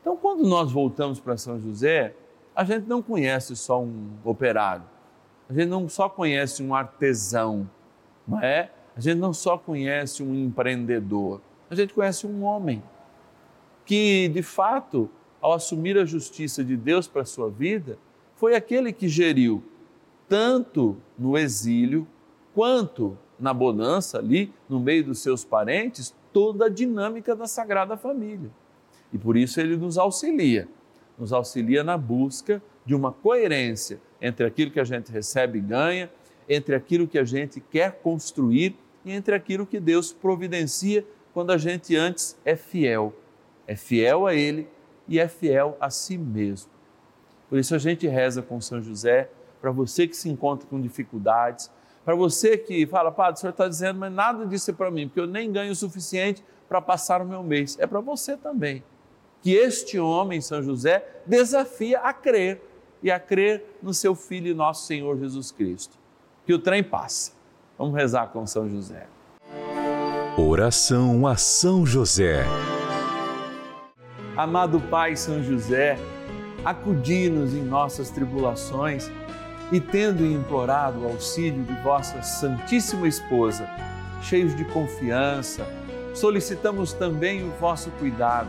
Então, 0.00 0.16
quando 0.16 0.46
nós 0.46 0.70
voltamos 0.70 1.20
para 1.20 1.36
São 1.36 1.60
José, 1.60 2.14
a 2.58 2.64
gente 2.64 2.88
não 2.88 3.00
conhece 3.00 3.54
só 3.54 3.80
um 3.80 4.08
operário, 4.24 4.82
a 5.48 5.52
gente 5.52 5.68
não 5.68 5.88
só 5.88 6.08
conhece 6.08 6.60
um 6.60 6.74
artesão, 6.74 7.70
não 8.26 8.40
é? 8.40 8.72
A 8.96 9.00
gente 9.00 9.16
não 9.16 9.32
só 9.32 9.56
conhece 9.56 10.24
um 10.24 10.34
empreendedor, 10.34 11.40
a 11.70 11.76
gente 11.76 11.94
conhece 11.94 12.26
um 12.26 12.42
homem 12.42 12.82
que, 13.86 14.26
de 14.30 14.42
fato, 14.42 15.08
ao 15.40 15.52
assumir 15.52 15.96
a 15.96 16.04
justiça 16.04 16.64
de 16.64 16.76
Deus 16.76 17.06
para 17.06 17.22
a 17.22 17.24
sua 17.24 17.48
vida, 17.48 17.96
foi 18.34 18.56
aquele 18.56 18.92
que 18.92 19.06
geriu 19.06 19.62
tanto 20.28 20.96
no 21.16 21.38
exílio 21.38 22.08
quanto 22.56 23.16
na 23.38 23.54
bonança 23.54 24.18
ali, 24.18 24.52
no 24.68 24.80
meio 24.80 25.04
dos 25.04 25.20
seus 25.20 25.44
parentes, 25.44 26.12
toda 26.32 26.64
a 26.64 26.68
dinâmica 26.68 27.36
da 27.36 27.46
Sagrada 27.46 27.96
Família. 27.96 28.50
E 29.12 29.16
por 29.16 29.36
isso 29.36 29.60
ele 29.60 29.76
nos 29.76 29.96
auxilia 29.96 30.68
nos 31.18 31.32
auxilia 31.32 31.82
na 31.82 31.98
busca 31.98 32.62
de 32.84 32.94
uma 32.94 33.12
coerência 33.12 34.00
entre 34.20 34.46
aquilo 34.46 34.70
que 34.70 34.80
a 34.80 34.84
gente 34.84 35.10
recebe 35.12 35.58
e 35.58 35.60
ganha, 35.60 36.10
entre 36.48 36.74
aquilo 36.74 37.06
que 37.06 37.18
a 37.18 37.24
gente 37.24 37.60
quer 37.60 38.00
construir 38.00 38.76
e 39.04 39.12
entre 39.12 39.34
aquilo 39.34 39.66
que 39.66 39.78
Deus 39.78 40.12
providencia 40.12 41.04
quando 41.34 41.50
a 41.50 41.58
gente 41.58 41.94
antes 41.96 42.36
é 42.44 42.56
fiel. 42.56 43.14
É 43.66 43.76
fiel 43.76 44.26
a 44.26 44.34
Ele 44.34 44.68
e 45.06 45.18
é 45.18 45.28
fiel 45.28 45.76
a 45.80 45.90
si 45.90 46.16
mesmo. 46.16 46.70
Por 47.48 47.58
isso 47.58 47.74
a 47.74 47.78
gente 47.78 48.06
reza 48.06 48.42
com 48.42 48.60
São 48.60 48.82
José, 48.82 49.30
para 49.60 49.70
você 49.70 50.06
que 50.06 50.16
se 50.16 50.28
encontra 50.28 50.66
com 50.68 50.80
dificuldades, 50.80 51.70
Para 52.04 52.14
você 52.14 52.56
que 52.56 52.86
fala, 52.86 53.12
Padre, 53.12 53.34
o 53.34 53.36
senhor 53.36 53.50
está 53.50 53.68
dizendo, 53.68 54.00
mas 54.00 54.10
nada 54.10 54.46
disso 54.46 54.70
é 54.70 54.74
para 54.74 54.90
mim, 54.90 55.08
porque 55.08 55.20
eu 55.20 55.26
nem 55.26 55.52
ganho 55.52 55.72
o 55.72 55.74
suficiente 55.74 56.42
para 56.66 56.80
passar 56.80 57.20
o 57.20 57.26
meu 57.26 57.42
mês. 57.42 57.76
É 57.78 57.86
para 57.86 58.00
você 58.00 58.34
também. 58.34 58.82
Que 59.40 59.54
este 59.54 59.98
homem, 59.98 60.40
São 60.40 60.62
José, 60.62 61.04
desafia 61.24 62.00
a 62.00 62.12
crer 62.12 62.60
e 63.02 63.10
a 63.10 63.20
crer 63.20 63.64
no 63.82 63.94
seu 63.94 64.14
Filho 64.14 64.48
e 64.48 64.54
nosso 64.54 64.86
Senhor 64.86 65.16
Jesus 65.18 65.52
Cristo. 65.52 65.96
Que 66.44 66.52
o 66.52 66.58
trem 66.58 66.82
passe. 66.82 67.32
Vamos 67.78 67.94
rezar 67.94 68.28
com 68.28 68.46
São 68.46 68.68
José. 68.68 69.06
Oração 70.36 71.26
a 71.26 71.36
São 71.36 71.86
José. 71.86 72.44
Amado 74.36 74.80
Pai 74.80 75.16
São 75.16 75.42
José, 75.42 75.98
acudi-nos 76.64 77.54
em 77.54 77.62
nossas 77.62 78.10
tribulações 78.10 79.10
e, 79.70 79.80
tendo 79.80 80.24
implorado 80.24 81.00
o 81.00 81.06
auxílio 81.06 81.62
de 81.62 81.74
vossa 81.82 82.22
Santíssima 82.22 83.06
Esposa, 83.06 83.68
cheios 84.22 84.56
de 84.56 84.64
confiança, 84.66 85.66
solicitamos 86.14 86.92
também 86.92 87.46
o 87.46 87.50
vosso 87.60 87.90
cuidado 87.92 88.48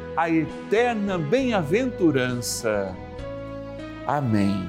a 0.15 0.29
eterna 0.29 1.17
bem-aventurança. 1.17 2.95
Amém. 4.05 4.67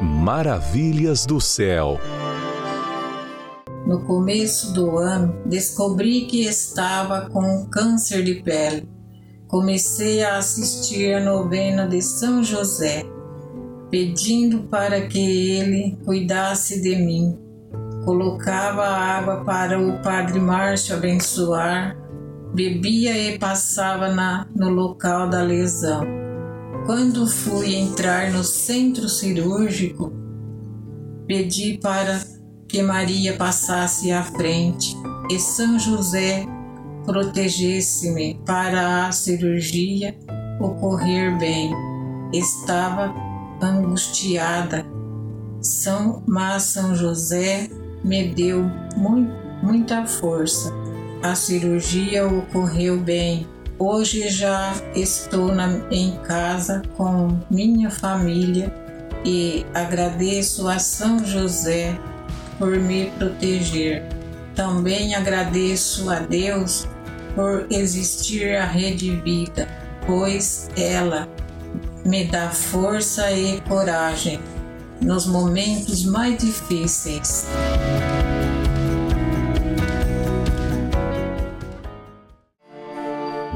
Maravilhas 0.00 1.26
do 1.26 1.40
céu. 1.40 1.98
No 3.86 4.04
começo 4.04 4.72
do 4.72 4.96
ano, 4.98 5.34
descobri 5.44 6.26
que 6.26 6.44
estava 6.44 7.28
com 7.30 7.66
câncer 7.66 8.22
de 8.22 8.36
pele. 8.36 8.88
Comecei 9.48 10.22
a 10.22 10.38
assistir 10.38 11.14
a 11.14 11.20
novena 11.20 11.86
de 11.86 12.00
São 12.00 12.42
José, 12.42 13.04
pedindo 13.90 14.60
para 14.68 15.08
que 15.08 15.18
ele 15.58 15.98
cuidasse 16.04 16.80
de 16.80 16.96
mim. 16.96 17.38
Colocava 18.04 18.84
água 18.84 19.44
para 19.44 19.78
o 19.78 20.00
Padre 20.02 20.38
Márcio 20.40 20.96
abençoar, 20.96 22.01
bebia 22.54 23.16
e 23.16 23.38
passava 23.38 24.08
na, 24.08 24.46
no 24.54 24.68
local 24.68 25.28
da 25.28 25.42
lesão. 25.42 26.04
Quando 26.86 27.26
fui 27.26 27.74
entrar 27.74 28.30
no 28.30 28.44
centro 28.44 29.08
cirúrgico, 29.08 30.12
pedi 31.26 31.78
para 31.78 32.20
que 32.68 32.82
Maria 32.82 33.36
passasse 33.36 34.10
à 34.10 34.22
frente 34.22 34.96
e 35.30 35.38
São 35.38 35.78
José 35.78 36.44
protegesse-me 37.04 38.40
para 38.46 39.06
a 39.06 39.12
cirurgia 39.12 40.16
ocorrer 40.60 41.38
bem. 41.38 41.72
Estava 42.32 43.14
angustiada, 43.60 44.84
São, 45.60 46.22
mas 46.26 46.64
São 46.64 46.94
José 46.94 47.68
me 48.04 48.34
deu 48.34 48.64
muito, 48.96 49.32
muita 49.62 50.04
força. 50.06 50.81
A 51.22 51.36
cirurgia 51.36 52.26
ocorreu 52.26 52.98
bem. 52.98 53.46
Hoje 53.78 54.28
já 54.28 54.74
estou 54.92 55.54
na, 55.54 55.80
em 55.88 56.16
casa 56.24 56.82
com 56.96 57.38
minha 57.48 57.90
família 57.90 58.74
e 59.24 59.64
agradeço 59.72 60.66
a 60.68 60.80
São 60.80 61.24
José 61.24 61.96
por 62.58 62.76
me 62.76 63.06
proteger. 63.18 64.04
Também 64.56 65.14
agradeço 65.14 66.10
a 66.10 66.18
Deus 66.18 66.88
por 67.36 67.66
existir 67.70 68.56
a 68.56 68.64
Rede 68.64 69.14
Vida, 69.20 69.68
pois 70.04 70.68
ela 70.76 71.28
me 72.04 72.24
dá 72.24 72.50
força 72.50 73.30
e 73.30 73.60
coragem 73.60 74.40
nos 75.00 75.24
momentos 75.26 76.04
mais 76.04 76.36
difíceis. 76.36 77.46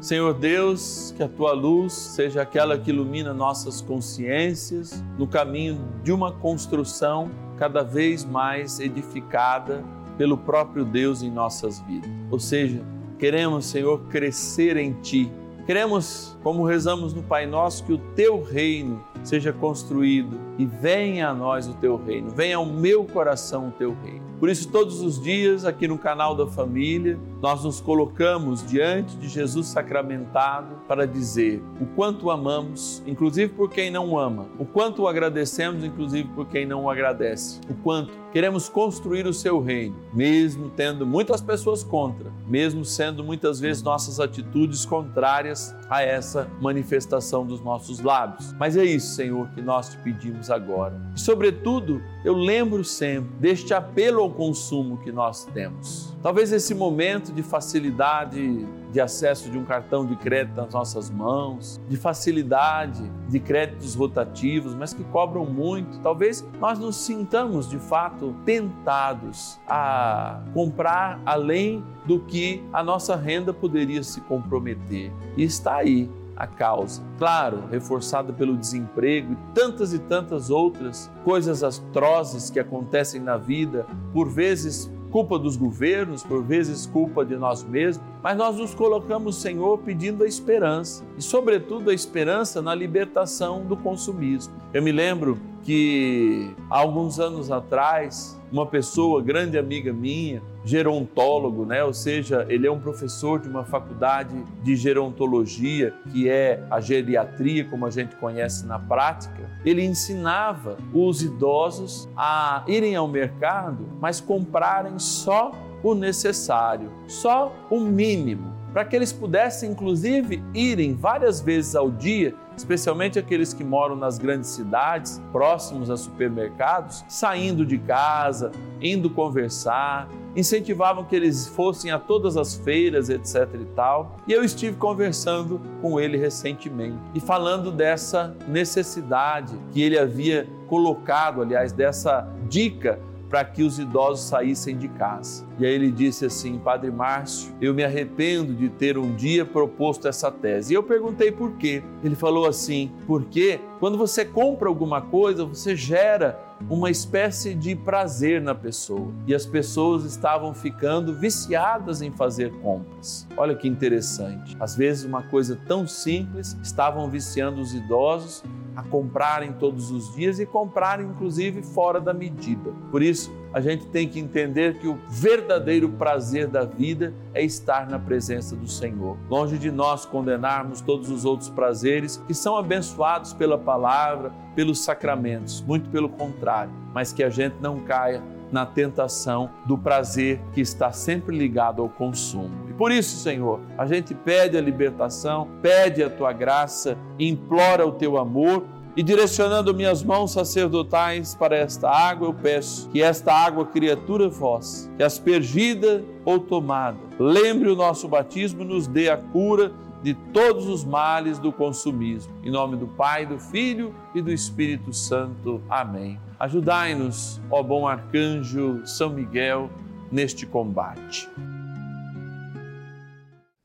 Senhor 0.00 0.32
Deus, 0.32 1.12
que 1.16 1.24
a 1.24 1.28
tua 1.28 1.52
luz 1.52 1.92
seja 1.92 2.42
aquela 2.42 2.78
que 2.78 2.90
ilumina 2.90 3.34
nossas 3.34 3.80
consciências 3.80 5.02
no 5.18 5.26
caminho 5.26 5.76
de 6.04 6.12
uma 6.12 6.30
construção 6.30 7.28
cada 7.56 7.82
vez 7.82 8.24
mais 8.24 8.78
edificada 8.78 9.84
pelo 10.16 10.38
próprio 10.38 10.84
Deus 10.84 11.20
em 11.20 11.30
nossas 11.30 11.80
vidas. 11.80 12.08
Ou 12.30 12.38
seja, 12.38 12.80
queremos, 13.18 13.66
Senhor, 13.66 13.98
crescer 14.08 14.76
em 14.76 14.92
ti. 14.92 15.28
Queremos, 15.66 16.38
como 16.44 16.64
rezamos 16.64 17.12
no 17.12 17.22
Pai 17.22 17.44
Nosso, 17.44 17.84
que 17.84 17.92
o 17.92 17.98
teu 17.98 18.42
reino 18.42 19.04
seja 19.24 19.52
construído 19.52 20.38
e 20.58 20.64
venha 20.64 21.28
a 21.28 21.34
nós 21.34 21.66
o 21.66 21.74
teu 21.74 21.96
reino, 21.96 22.30
venha 22.30 22.56
ao 22.56 22.64
meu 22.64 23.04
coração 23.04 23.68
o 23.68 23.72
teu 23.72 23.96
reino. 24.04 24.22
Por 24.38 24.48
isso, 24.48 24.68
todos 24.68 25.00
os 25.00 25.20
dias, 25.20 25.64
aqui 25.64 25.88
no 25.88 25.98
canal 25.98 26.36
da 26.36 26.46
família, 26.46 27.18
nós 27.40 27.62
nos 27.62 27.80
colocamos 27.80 28.66
diante 28.66 29.16
de 29.16 29.28
Jesus 29.28 29.68
sacramentado 29.68 30.76
para 30.88 31.06
dizer 31.06 31.62
o 31.80 31.86
quanto 31.86 32.30
amamos, 32.30 33.02
inclusive 33.06 33.52
por 33.52 33.70
quem 33.70 33.90
não 33.90 34.18
ama, 34.18 34.46
o 34.58 34.64
quanto 34.64 35.02
o 35.02 35.08
agradecemos, 35.08 35.84
inclusive 35.84 36.28
por 36.34 36.46
quem 36.48 36.66
não 36.66 36.84
o 36.84 36.90
agradece, 36.90 37.60
o 37.70 37.74
quanto 37.74 38.12
queremos 38.32 38.68
construir 38.68 39.26
o 39.26 39.32
seu 39.32 39.60
reino, 39.60 39.96
mesmo 40.12 40.68
tendo 40.70 41.06
muitas 41.06 41.40
pessoas 41.40 41.82
contra, 41.82 42.30
mesmo 42.46 42.84
sendo 42.84 43.24
muitas 43.24 43.58
vezes 43.60 43.82
nossas 43.82 44.20
atitudes 44.20 44.84
contrárias 44.84 45.74
a 45.88 46.02
essa 46.02 46.48
manifestação 46.60 47.46
dos 47.46 47.60
nossos 47.60 48.00
lábios. 48.00 48.52
Mas 48.58 48.76
é 48.76 48.84
isso, 48.84 49.14
Senhor, 49.14 49.48
que 49.50 49.62
nós 49.62 49.90
te 49.90 49.98
pedimos 49.98 50.50
agora. 50.50 51.00
E, 51.14 51.20
sobretudo, 51.20 52.02
eu 52.24 52.34
lembro 52.34 52.84
sempre 52.84 53.30
deste 53.38 53.72
apelo 53.72 54.20
ao 54.20 54.30
consumo 54.30 54.98
que 54.98 55.10
nós 55.10 55.44
temos. 55.46 56.07
Talvez 56.22 56.50
esse 56.52 56.74
momento 56.74 57.32
de 57.32 57.42
facilidade 57.42 58.66
de 58.90 59.00
acesso 59.00 59.50
de 59.50 59.58
um 59.58 59.64
cartão 59.64 60.04
de 60.04 60.16
crédito 60.16 60.56
nas 60.56 60.72
nossas 60.72 61.10
mãos, 61.10 61.80
de 61.88 61.96
facilidade 61.96 63.02
de 63.28 63.38
créditos 63.38 63.94
rotativos, 63.94 64.74
mas 64.74 64.92
que 64.92 65.04
cobram 65.04 65.44
muito, 65.44 66.00
talvez 66.00 66.44
nós 66.60 66.78
nos 66.78 66.96
sintamos 66.96 67.68
de 67.68 67.78
fato 67.78 68.34
tentados 68.44 69.60
a 69.68 70.42
comprar 70.52 71.20
além 71.24 71.84
do 72.04 72.20
que 72.20 72.64
a 72.72 72.82
nossa 72.82 73.14
renda 73.14 73.52
poderia 73.52 74.02
se 74.02 74.20
comprometer. 74.22 75.12
E 75.36 75.44
está 75.44 75.76
aí 75.76 76.10
a 76.34 76.46
causa. 76.46 77.02
Claro, 77.18 77.64
reforçada 77.70 78.32
pelo 78.32 78.56
desemprego 78.56 79.32
e 79.32 79.54
tantas 79.54 79.92
e 79.92 79.98
tantas 79.98 80.50
outras 80.50 81.10
coisas 81.24 81.62
atrozes 81.62 82.48
que 82.48 82.60
acontecem 82.60 83.20
na 83.20 83.36
vida, 83.36 83.84
por 84.12 84.28
vezes 84.28 84.90
culpa 85.10 85.38
dos 85.38 85.56
governos, 85.56 86.22
por 86.22 86.42
vezes 86.42 86.86
culpa 86.86 87.24
de 87.24 87.36
nós 87.36 87.64
mesmos, 87.64 88.04
mas 88.22 88.36
nós 88.36 88.56
nos 88.56 88.74
colocamos, 88.74 89.36
Senhor, 89.36 89.78
pedindo 89.78 90.24
a 90.24 90.26
esperança 90.26 91.04
e, 91.16 91.22
sobretudo, 91.22 91.90
a 91.90 91.94
esperança 91.94 92.60
na 92.62 92.74
libertação 92.74 93.64
do 93.64 93.76
consumismo. 93.76 94.54
Eu 94.72 94.82
me 94.82 94.92
lembro 94.92 95.38
que 95.62 96.54
há 96.70 96.78
alguns 96.78 97.18
anos 97.18 97.50
atrás, 97.50 98.40
uma 98.50 98.66
pessoa, 98.66 99.22
grande 99.22 99.58
amiga 99.58 99.92
minha, 99.92 100.42
gerontólogo, 100.68 101.64
né? 101.64 101.82
Ou 101.82 101.94
seja, 101.94 102.46
ele 102.48 102.66
é 102.66 102.70
um 102.70 102.78
professor 102.78 103.40
de 103.40 103.48
uma 103.48 103.64
faculdade 103.64 104.34
de 104.62 104.76
gerontologia, 104.76 105.94
que 106.12 106.28
é 106.28 106.62
a 106.70 106.78
geriatria, 106.78 107.64
como 107.64 107.86
a 107.86 107.90
gente 107.90 108.14
conhece 108.16 108.66
na 108.66 108.78
prática. 108.78 109.48
Ele 109.64 109.82
ensinava 109.82 110.76
os 110.92 111.22
idosos 111.22 112.08
a 112.14 112.62
irem 112.66 112.94
ao 112.94 113.08
mercado, 113.08 113.88
mas 113.98 114.20
comprarem 114.20 114.98
só 114.98 115.52
o 115.82 115.94
necessário, 115.94 116.92
só 117.06 117.52
o 117.70 117.80
mínimo, 117.80 118.52
para 118.72 118.84
que 118.84 118.94
eles 118.94 119.12
pudessem, 119.12 119.70
inclusive, 119.70 120.42
irem 120.52 120.94
várias 120.94 121.40
vezes 121.40 121.74
ao 121.74 121.90
dia 121.90 122.34
especialmente 122.58 123.18
aqueles 123.18 123.54
que 123.54 123.64
moram 123.64 123.96
nas 123.96 124.18
grandes 124.18 124.50
cidades, 124.50 125.22
próximos 125.32 125.90
a 125.90 125.96
supermercados, 125.96 127.04
saindo 127.08 127.64
de 127.64 127.78
casa, 127.78 128.50
indo 128.80 129.08
conversar, 129.08 130.08
incentivavam 130.38 131.04
que 131.04 131.16
eles 131.16 131.48
fossem 131.48 131.90
a 131.90 131.98
todas 131.98 132.36
as 132.36 132.54
feiras, 132.54 133.08
etc 133.10 133.48
e 133.54 133.64
tal. 133.74 134.16
E 134.28 134.32
eu 134.32 134.44
estive 134.44 134.76
conversando 134.76 135.60
com 135.82 135.98
ele 135.98 136.16
recentemente 136.16 136.96
e 137.12 137.18
falando 137.18 137.72
dessa 137.72 138.36
necessidade 138.46 139.58
que 139.72 139.82
ele 139.82 139.98
havia 139.98 140.48
colocado, 140.68 141.42
aliás, 141.42 141.72
dessa 141.72 142.28
dica 142.48 143.00
para 143.28 143.44
que 143.44 143.62
os 143.62 143.78
idosos 143.78 144.26
saíssem 144.26 144.76
de 144.76 144.88
casa. 144.88 145.46
E 145.58 145.66
aí 145.66 145.72
ele 145.72 145.90
disse 145.90 146.24
assim: 146.24 146.58
Padre 146.58 146.90
Márcio, 146.90 147.54
eu 147.60 147.74
me 147.74 147.84
arrependo 147.84 148.54
de 148.54 148.68
ter 148.68 148.96
um 148.96 149.14
dia 149.14 149.44
proposto 149.44 150.08
essa 150.08 150.30
tese. 150.30 150.72
E 150.72 150.76
eu 150.76 150.82
perguntei 150.82 151.30
por 151.30 151.52
quê. 151.52 151.82
Ele 152.02 152.14
falou 152.14 152.46
assim: 152.46 152.90
porque 153.06 153.60
quando 153.78 153.98
você 153.98 154.24
compra 154.24 154.68
alguma 154.68 155.00
coisa, 155.00 155.44
você 155.44 155.76
gera 155.76 156.38
uma 156.68 156.90
espécie 156.90 157.54
de 157.54 157.76
prazer 157.76 158.40
na 158.40 158.54
pessoa. 158.54 159.12
E 159.26 159.34
as 159.34 159.46
pessoas 159.46 160.04
estavam 160.04 160.52
ficando 160.52 161.14
viciadas 161.14 162.02
em 162.02 162.10
fazer 162.10 162.52
compras. 162.60 163.28
Olha 163.36 163.54
que 163.54 163.68
interessante. 163.68 164.56
Às 164.58 164.76
vezes, 164.76 165.04
uma 165.04 165.22
coisa 165.22 165.56
tão 165.66 165.86
simples 165.86 166.56
estavam 166.62 167.08
viciando 167.08 167.60
os 167.60 167.72
idosos 167.72 168.42
a 168.78 168.82
comprarem 168.84 169.52
todos 169.54 169.90
os 169.90 170.14
dias 170.14 170.38
e 170.38 170.46
comprarem 170.46 171.04
inclusive 171.04 171.62
fora 171.62 172.00
da 172.00 172.14
medida. 172.14 172.70
Por 172.92 173.02
isso, 173.02 173.28
a 173.52 173.60
gente 173.60 173.88
tem 173.88 174.08
que 174.08 174.20
entender 174.20 174.78
que 174.78 174.86
o 174.86 174.96
verdadeiro 175.08 175.88
prazer 175.88 176.46
da 176.46 176.64
vida 176.64 177.12
é 177.34 177.42
estar 177.42 177.90
na 177.90 177.98
presença 177.98 178.54
do 178.54 178.68
Senhor. 178.68 179.16
Longe 179.28 179.58
de 179.58 179.72
nós 179.72 180.06
condenarmos 180.06 180.80
todos 180.80 181.10
os 181.10 181.24
outros 181.24 181.50
prazeres 181.50 182.22
que 182.28 182.32
são 182.32 182.56
abençoados 182.56 183.32
pela 183.32 183.58
palavra, 183.58 184.32
pelos 184.54 184.78
sacramentos, 184.78 185.60
muito 185.60 185.90
pelo 185.90 186.08
contrário, 186.08 186.72
mas 186.94 187.12
que 187.12 187.24
a 187.24 187.30
gente 187.30 187.56
não 187.60 187.80
caia 187.80 188.22
na 188.50 188.64
tentação 188.64 189.50
do 189.66 189.76
prazer 189.76 190.40
que 190.52 190.60
está 190.60 190.92
sempre 190.92 191.36
ligado 191.36 191.82
ao 191.82 191.88
consumo. 191.88 192.68
E 192.68 192.72
por 192.72 192.90
isso, 192.90 193.16
Senhor, 193.16 193.60
a 193.76 193.86
gente 193.86 194.14
pede 194.14 194.56
a 194.56 194.60
libertação, 194.60 195.48
pede 195.60 196.02
a 196.02 196.10
tua 196.10 196.32
graça, 196.32 196.96
implora 197.18 197.86
o 197.86 197.92
teu 197.92 198.16
amor 198.16 198.64
e 198.98 199.02
direcionando 199.02 199.72
minhas 199.72 200.02
mãos 200.02 200.32
sacerdotais 200.32 201.32
para 201.32 201.56
esta 201.56 201.88
água, 201.88 202.26
eu 202.26 202.34
peço 202.34 202.88
que 202.88 203.00
esta 203.00 203.32
água, 203.32 203.64
criatura 203.64 204.28
vossa, 204.28 204.90
que 204.96 205.04
aspergida 205.04 206.02
ou 206.24 206.40
tomada, 206.40 206.98
lembre 207.16 207.68
o 207.68 207.76
nosso 207.76 208.08
batismo 208.08 208.64
nos 208.64 208.88
dê 208.88 209.08
a 209.08 209.16
cura 209.16 209.70
de 210.02 210.14
todos 210.14 210.66
os 210.66 210.84
males 210.84 211.38
do 211.38 211.52
consumismo. 211.52 212.32
Em 212.42 212.50
nome 212.50 212.76
do 212.76 212.86
Pai, 212.86 213.26
do 213.26 213.38
Filho 213.38 213.94
e 214.14 214.22
do 214.22 214.32
Espírito 214.32 214.92
Santo. 214.92 215.60
Amém. 215.68 216.18
Ajudai-nos, 216.38 217.40
ó 217.50 217.62
bom 217.62 217.86
arcanjo 217.86 218.86
São 218.86 219.10
Miguel, 219.10 219.70
neste 220.10 220.46
combate. 220.46 221.28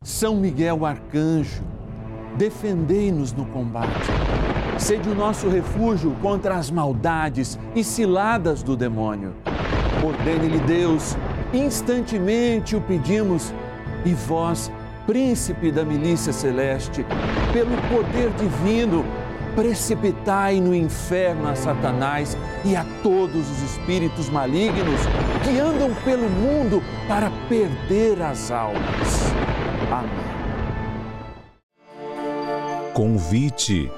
São 0.02 0.36
Miguel 0.36 0.86
arcanjo, 0.86 1.64
defendei-nos 2.38 3.32
no 3.32 3.46
combate. 3.46 4.12
Sede 4.78 5.08
o 5.08 5.16
nosso 5.16 5.48
refúgio 5.48 6.16
contra 6.22 6.56
as 6.56 6.70
maldades 6.70 7.58
e 7.76 7.84
ciladas 7.84 8.64
do 8.64 8.76
demônio. 8.76 9.34
Ordene-lhe 10.04 10.60
Deus, 10.60 11.16
instantemente 11.54 12.76
o 12.76 12.82
pedimos, 12.82 13.54
e 14.06 14.14
vós, 14.14 14.70
príncipe 15.06 15.72
da 15.72 15.84
milícia 15.84 16.32
celeste, 16.34 17.06
pelo 17.52 17.76
poder 17.90 18.32
divino, 18.32 19.06
precipitai 19.56 20.60
no 20.60 20.74
inferno 20.74 21.48
a 21.48 21.56
Satanás 21.56 22.38
e 22.66 22.76
a 22.76 22.86
todos 23.04 23.50
os 23.50 23.62
espíritos 23.62 24.30
malignos 24.30 25.00
que 25.44 25.60
andam 25.60 25.94
pelo 26.04 26.30
mundo 26.30 26.82
para 27.08 27.30
perder 27.48 28.22
as 28.22 28.50
almas. 28.50 29.34
Amém. 29.92 30.34
Convite. 32.94 33.92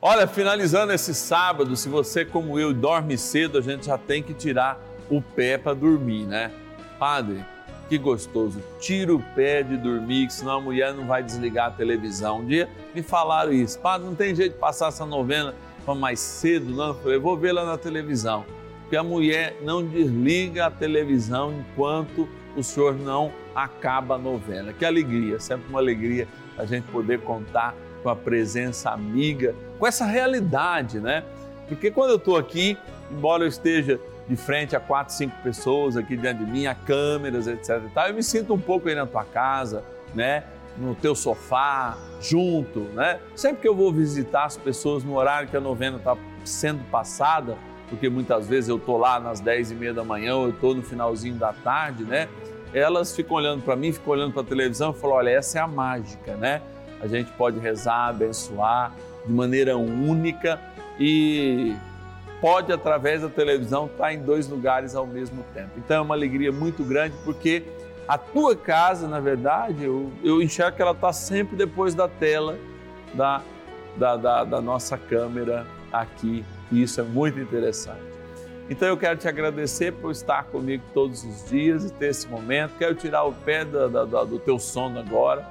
Olha, 0.00 0.26
finalizando 0.26 0.92
esse 0.92 1.14
sábado, 1.14 1.74
se 1.76 1.88
você, 1.88 2.26
como 2.26 2.58
eu, 2.58 2.74
dorme 2.74 3.16
cedo, 3.16 3.58
a 3.58 3.62
gente 3.62 3.86
já 3.86 3.96
tem 3.96 4.22
que 4.22 4.34
tirar 4.34 4.78
o 5.10 5.22
pé 5.22 5.56
para 5.56 5.72
dormir, 5.72 6.26
né? 6.26 6.50
Padre, 6.98 7.44
que 7.88 7.98
gostoso. 7.98 8.62
Tira 8.78 9.14
o 9.14 9.22
pé 9.34 9.62
de 9.62 9.76
dormir, 9.76 10.26
que 10.26 10.32
senão 10.32 10.58
a 10.58 10.60
mulher 10.60 10.94
não 10.94 11.06
vai 11.06 11.22
desligar 11.22 11.68
a 11.68 11.70
televisão. 11.70 12.40
Um 12.40 12.46
dia 12.46 12.68
me 12.94 13.02
falaram 13.02 13.52
isso. 13.52 13.78
Padre, 13.78 14.06
não 14.06 14.14
tem 14.14 14.34
jeito 14.34 14.54
de 14.54 14.58
passar 14.58 14.88
essa 14.88 15.04
novena 15.04 15.54
para 15.84 15.94
mais 15.94 16.20
cedo, 16.20 16.70
não? 16.70 16.88
Eu 16.88 16.94
falei, 16.94 17.18
vou 17.18 17.36
ver 17.36 17.52
lá 17.52 17.64
na 17.64 17.76
televisão. 17.76 18.44
Porque 18.82 18.96
a 18.96 19.02
mulher 19.02 19.56
não 19.62 19.84
desliga 19.84 20.66
a 20.66 20.70
televisão 20.70 21.52
enquanto 21.52 22.28
o 22.56 22.62
senhor 22.62 22.94
não 22.94 23.32
acaba 23.54 24.14
a 24.14 24.18
novena. 24.18 24.72
Que 24.72 24.84
alegria, 24.84 25.38
sempre 25.40 25.68
uma 25.68 25.78
alegria 25.78 26.28
a 26.56 26.64
gente 26.64 26.84
poder 26.88 27.20
contar 27.20 27.74
com 28.02 28.08
a 28.08 28.16
presença 28.16 28.90
amiga, 28.90 29.54
com 29.78 29.86
essa 29.86 30.04
realidade, 30.04 31.00
né? 31.00 31.24
Porque 31.68 31.90
quando 31.90 32.10
eu 32.10 32.16
estou 32.16 32.36
aqui, 32.36 32.76
embora 33.10 33.44
eu 33.44 33.48
esteja 33.48 33.98
de 34.28 34.36
frente 34.36 34.74
a 34.74 34.80
quatro, 34.80 35.14
cinco 35.14 35.34
pessoas 35.42 35.96
aqui 35.96 36.16
diante 36.16 36.44
de 36.44 36.50
mim, 36.50 36.66
a 36.66 36.74
câmeras, 36.74 37.46
etc. 37.46 37.82
E 37.86 37.90
tal, 37.90 38.08
eu 38.08 38.14
me 38.14 38.22
sinto 38.22 38.54
um 38.54 38.58
pouco 38.58 38.88
aí 38.88 38.94
na 38.94 39.06
tua 39.06 39.24
casa, 39.24 39.84
né? 40.14 40.44
No 40.78 40.94
teu 40.94 41.14
sofá, 41.14 41.96
junto, 42.20 42.80
né? 42.94 43.20
Sempre 43.36 43.62
que 43.62 43.68
eu 43.68 43.74
vou 43.74 43.92
visitar 43.92 44.44
as 44.44 44.56
pessoas 44.56 45.04
no 45.04 45.16
horário 45.16 45.48
que 45.48 45.56
a 45.56 45.60
novena 45.60 45.98
está 45.98 46.16
sendo 46.44 46.82
passada, 46.90 47.56
porque 47.88 48.08
muitas 48.08 48.48
vezes 48.48 48.68
eu 48.68 48.78
tô 48.78 48.96
lá 48.96 49.20
nas 49.20 49.40
dez 49.40 49.70
e 49.70 49.74
meia 49.74 49.92
da 49.92 50.02
manhã, 50.02 50.34
ou 50.34 50.46
eu 50.46 50.52
tô 50.52 50.74
no 50.74 50.82
finalzinho 50.82 51.36
da 51.36 51.52
tarde, 51.52 52.04
né? 52.04 52.28
Elas 52.72 53.14
ficam 53.14 53.36
olhando 53.36 53.62
para 53.62 53.76
mim, 53.76 53.92
ficam 53.92 54.14
olhando 54.14 54.32
para 54.32 54.42
a 54.42 54.44
televisão 54.44 54.90
e 54.90 54.94
falam: 54.94 55.16
olha, 55.16 55.30
essa 55.30 55.58
é 55.58 55.62
a 55.62 55.68
mágica, 55.68 56.34
né? 56.36 56.60
A 57.00 57.06
gente 57.06 57.30
pode 57.32 57.58
rezar, 57.60 58.08
abençoar 58.08 58.92
de 59.24 59.32
maneira 59.32 59.76
única 59.76 60.60
e 60.98 61.76
pode, 62.44 62.70
através 62.70 63.22
da 63.22 63.30
televisão, 63.30 63.86
estar 63.86 64.12
em 64.12 64.18
dois 64.18 64.46
lugares 64.46 64.94
ao 64.94 65.06
mesmo 65.06 65.42
tempo. 65.54 65.70
Então 65.78 65.96
é 65.96 66.00
uma 66.02 66.14
alegria 66.14 66.52
muito 66.52 66.84
grande 66.84 67.16
porque 67.24 67.62
a 68.06 68.18
tua 68.18 68.54
casa, 68.54 69.08
na 69.08 69.18
verdade, 69.18 69.82
eu, 69.82 70.12
eu 70.22 70.42
enxergo 70.42 70.76
que 70.76 70.82
ela 70.82 70.90
está 70.90 71.10
sempre 71.10 71.56
depois 71.56 71.94
da 71.94 72.06
tela 72.06 72.58
da, 73.14 73.40
da, 73.96 74.16
da, 74.18 74.44
da 74.44 74.60
nossa 74.60 74.98
câmera 74.98 75.66
aqui 75.90 76.44
e 76.70 76.82
isso 76.82 77.00
é 77.00 77.04
muito 77.04 77.40
interessante. 77.40 78.02
Então 78.68 78.88
eu 78.88 78.96
quero 78.98 79.16
te 79.18 79.26
agradecer 79.26 79.94
por 79.94 80.10
estar 80.10 80.44
comigo 80.44 80.84
todos 80.92 81.24
os 81.24 81.48
dias 81.48 81.86
e 81.86 81.92
ter 81.94 82.10
esse 82.10 82.28
momento. 82.28 82.72
Quero 82.76 82.94
tirar 82.94 83.24
o 83.24 83.32
pé 83.32 83.64
do 83.64 84.38
teu 84.38 84.58
sono 84.58 84.98
agora 84.98 85.48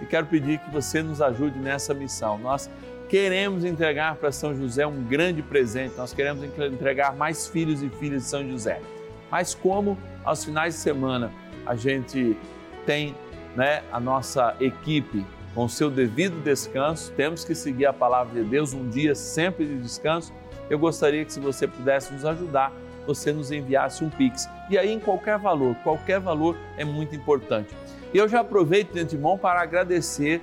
e 0.00 0.06
quero 0.06 0.26
pedir 0.26 0.60
que 0.60 0.70
você 0.70 1.02
nos 1.02 1.20
ajude 1.20 1.58
nessa 1.58 1.92
missão. 1.92 2.38
Nós 2.38 2.70
queremos 3.10 3.64
entregar 3.64 4.14
para 4.14 4.30
São 4.30 4.54
José 4.54 4.86
um 4.86 5.02
grande 5.02 5.42
presente, 5.42 5.96
nós 5.96 6.14
queremos 6.14 6.44
entregar 6.44 7.12
mais 7.16 7.48
filhos 7.48 7.82
e 7.82 7.88
filhas 7.88 8.22
de 8.22 8.28
São 8.28 8.48
José. 8.48 8.80
Mas 9.28 9.52
como 9.52 9.98
aos 10.24 10.44
finais 10.44 10.74
de 10.74 10.80
semana 10.80 11.32
a 11.66 11.74
gente 11.74 12.36
tem 12.86 13.16
né, 13.56 13.82
a 13.90 13.98
nossa 13.98 14.54
equipe 14.60 15.26
com 15.56 15.68
seu 15.68 15.90
devido 15.90 16.40
descanso, 16.44 17.12
temos 17.16 17.44
que 17.44 17.52
seguir 17.52 17.86
a 17.86 17.92
palavra 17.92 18.40
de 18.40 18.48
Deus, 18.48 18.72
um 18.72 18.88
dia 18.88 19.16
sempre 19.16 19.66
de 19.66 19.76
descanso. 19.78 20.32
Eu 20.70 20.78
gostaria 20.78 21.24
que, 21.24 21.32
se 21.32 21.40
você 21.40 21.66
pudesse 21.66 22.12
nos 22.12 22.24
ajudar, 22.24 22.72
você 23.04 23.32
nos 23.32 23.50
enviasse 23.50 24.04
um 24.04 24.08
Pix. 24.08 24.48
E 24.70 24.78
aí, 24.78 24.92
em 24.92 25.00
qualquer 25.00 25.36
valor, 25.36 25.74
qualquer 25.82 26.20
valor 26.20 26.56
é 26.76 26.84
muito 26.84 27.16
importante. 27.16 27.74
E 28.14 28.18
eu 28.18 28.28
já 28.28 28.40
aproveito 28.40 28.92
de 28.92 29.00
antemão 29.00 29.36
para 29.36 29.60
agradecer 29.60 30.40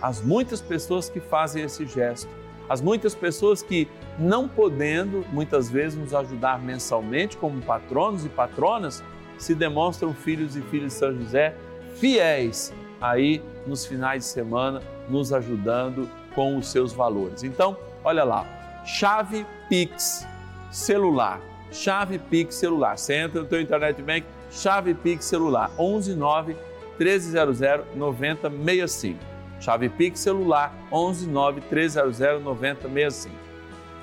as 0.00 0.20
muitas 0.20 0.60
pessoas 0.60 1.08
que 1.08 1.20
fazem 1.20 1.62
esse 1.62 1.86
gesto, 1.86 2.28
as 2.68 2.80
muitas 2.80 3.14
pessoas 3.14 3.62
que, 3.62 3.88
não 4.18 4.48
podendo 4.48 5.24
muitas 5.32 5.68
vezes 5.68 5.98
nos 5.98 6.14
ajudar 6.14 6.60
mensalmente 6.60 7.36
como 7.36 7.60
patronos 7.60 8.24
e 8.24 8.28
patronas, 8.28 9.02
se 9.36 9.54
demonstram 9.54 10.14
filhos 10.14 10.56
e 10.56 10.60
filhas 10.62 10.92
de 10.92 10.98
São 10.98 11.16
José 11.16 11.54
fiéis 11.96 12.72
aí 13.00 13.42
nos 13.66 13.84
finais 13.84 14.24
de 14.24 14.28
semana, 14.28 14.80
nos 15.08 15.32
ajudando 15.32 16.08
com 16.34 16.56
os 16.56 16.68
seus 16.68 16.92
valores. 16.92 17.42
Então, 17.42 17.76
olha 18.04 18.24
lá, 18.24 18.46
chave 18.84 19.46
Pix 19.68 20.26
celular, 20.70 21.40
chave 21.72 22.18
Pix 22.18 22.54
celular. 22.54 22.96
Você 22.96 23.14
entra 23.14 23.40
no 23.40 23.46
teu 23.46 23.60
internet 23.60 24.00
bank, 24.02 24.26
chave 24.50 24.94
Pix 24.94 25.24
celular 25.24 25.70
11 25.78 26.14
9 26.14 26.56
1300 26.98 27.60
9065. 27.96 29.29
Chave 29.60 29.88
Pix 29.90 30.20
celular 30.20 30.72
11 30.90 31.28
9 31.28 31.60
1300 31.60 32.42
9065. 32.42 33.36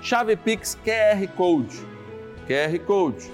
Chave 0.01 0.35
Pix 0.35 0.77
QR 0.85 1.27
Code. 1.35 1.85
QR 2.47 2.79
Code. 2.85 3.31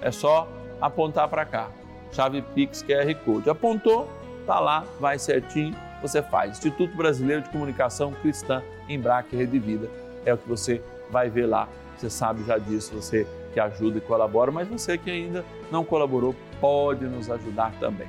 É 0.00 0.10
só 0.10 0.48
apontar 0.80 1.28
para 1.28 1.44
cá. 1.44 1.70
Chave 2.12 2.42
Pix 2.54 2.82
QR 2.82 3.14
Code. 3.24 3.48
Apontou, 3.48 4.08
tá 4.46 4.60
lá, 4.60 4.84
vai 5.00 5.18
certinho, 5.18 5.74
você 6.02 6.22
faz. 6.22 6.58
Instituto 6.58 6.94
Brasileiro 6.94 7.42
de 7.42 7.48
Comunicação 7.50 8.12
Cristã, 8.12 8.62
Embraque 8.88 9.34
Rede 9.34 9.58
Vida. 9.58 9.88
É 10.26 10.34
o 10.34 10.38
que 10.38 10.48
você 10.48 10.82
vai 11.10 11.30
ver 11.30 11.46
lá. 11.46 11.68
Você 11.96 12.10
sabe 12.10 12.44
já 12.44 12.58
disso, 12.58 12.94
você 12.94 13.26
que 13.54 13.60
ajuda 13.60 13.98
e 13.98 14.00
colabora, 14.00 14.50
mas 14.50 14.68
você 14.68 14.98
que 14.98 15.10
ainda 15.10 15.44
não 15.70 15.84
colaborou, 15.84 16.34
pode 16.60 17.04
nos 17.04 17.30
ajudar 17.30 17.72
também. 17.78 18.08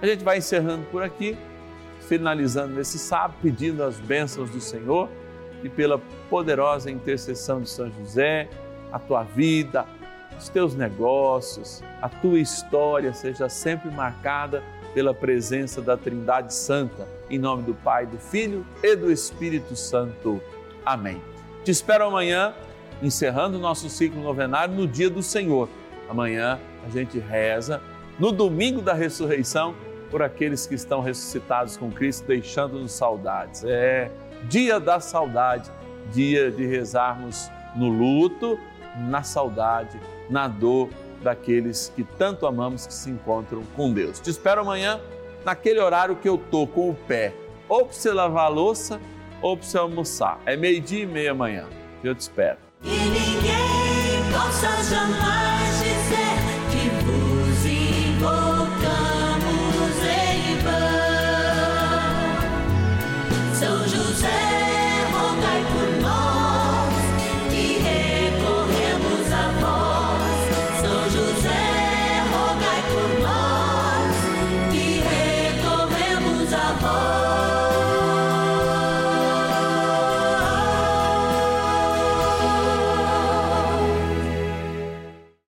A 0.00 0.06
gente 0.06 0.24
vai 0.24 0.38
encerrando 0.38 0.84
por 0.90 1.02
aqui, 1.02 1.36
finalizando 2.08 2.80
esse 2.80 2.98
sábado, 2.98 3.36
pedindo 3.42 3.82
as 3.82 3.98
bênçãos 3.98 4.50
do 4.50 4.60
Senhor 4.60 5.08
e 5.62 5.68
pela 5.68 6.00
poderosa 6.28 6.90
intercessão 6.90 7.60
de 7.60 7.68
São 7.68 7.90
José, 7.90 8.48
a 8.92 8.98
tua 8.98 9.22
vida, 9.22 9.86
os 10.38 10.48
teus 10.48 10.74
negócios, 10.74 11.82
a 12.00 12.08
tua 12.08 12.38
história 12.38 13.12
seja 13.14 13.48
sempre 13.48 13.90
marcada 13.90 14.62
pela 14.92 15.14
presença 15.14 15.80
da 15.80 15.96
Trindade 15.96 16.52
Santa, 16.52 17.08
em 17.30 17.38
nome 17.38 17.62
do 17.62 17.74
Pai, 17.74 18.06
do 18.06 18.18
Filho 18.18 18.66
e 18.82 18.94
do 18.94 19.10
Espírito 19.10 19.74
Santo. 19.74 20.40
Amém. 20.84 21.22
Te 21.64 21.70
espero 21.70 22.04
amanhã, 22.04 22.52
encerrando 23.00 23.56
o 23.56 23.60
nosso 23.60 23.88
ciclo 23.88 24.22
novenário 24.22 24.74
no 24.74 24.86
dia 24.86 25.08
do 25.08 25.22
Senhor. 25.22 25.68
Amanhã 26.08 26.58
a 26.84 26.90
gente 26.90 27.18
reza 27.18 27.80
no 28.18 28.32
domingo 28.32 28.82
da 28.82 28.92
ressurreição 28.92 29.74
por 30.12 30.22
aqueles 30.22 30.66
que 30.66 30.74
estão 30.74 31.00
ressuscitados 31.00 31.78
com 31.78 31.90
Cristo, 31.90 32.26
deixando-nos 32.26 32.92
saudades. 32.92 33.64
É 33.64 34.10
dia 34.44 34.78
da 34.78 35.00
saudade, 35.00 35.70
dia 36.12 36.50
de 36.50 36.66
rezarmos 36.66 37.50
no 37.74 37.88
luto, 37.88 38.60
na 39.08 39.22
saudade, 39.22 39.98
na 40.28 40.46
dor 40.46 40.90
daqueles 41.22 41.90
que 41.96 42.04
tanto 42.04 42.46
amamos 42.46 42.86
que 42.86 42.92
se 42.92 43.08
encontram 43.08 43.62
com 43.74 43.90
Deus. 43.90 44.20
Te 44.20 44.28
espero 44.28 44.60
amanhã 44.60 45.00
naquele 45.46 45.80
horário 45.80 46.16
que 46.16 46.28
eu 46.28 46.36
tô 46.36 46.66
com 46.66 46.90
o 46.90 46.94
pé, 46.94 47.32
ou 47.66 47.86
para 47.86 47.94
você 47.94 48.12
lavar 48.12 48.44
a 48.44 48.48
louça, 48.48 49.00
ou 49.40 49.56
para 49.56 49.66
você 49.66 49.78
almoçar. 49.78 50.38
É 50.44 50.56
meio-dia 50.56 51.04
e 51.04 51.06
meia 51.06 51.30
amanhã. 51.30 51.66
Eu 52.04 52.14
te 52.14 52.20
espero. 52.20 52.58
E 52.84 52.90
ninguém 52.90 54.30
possa 54.30 54.68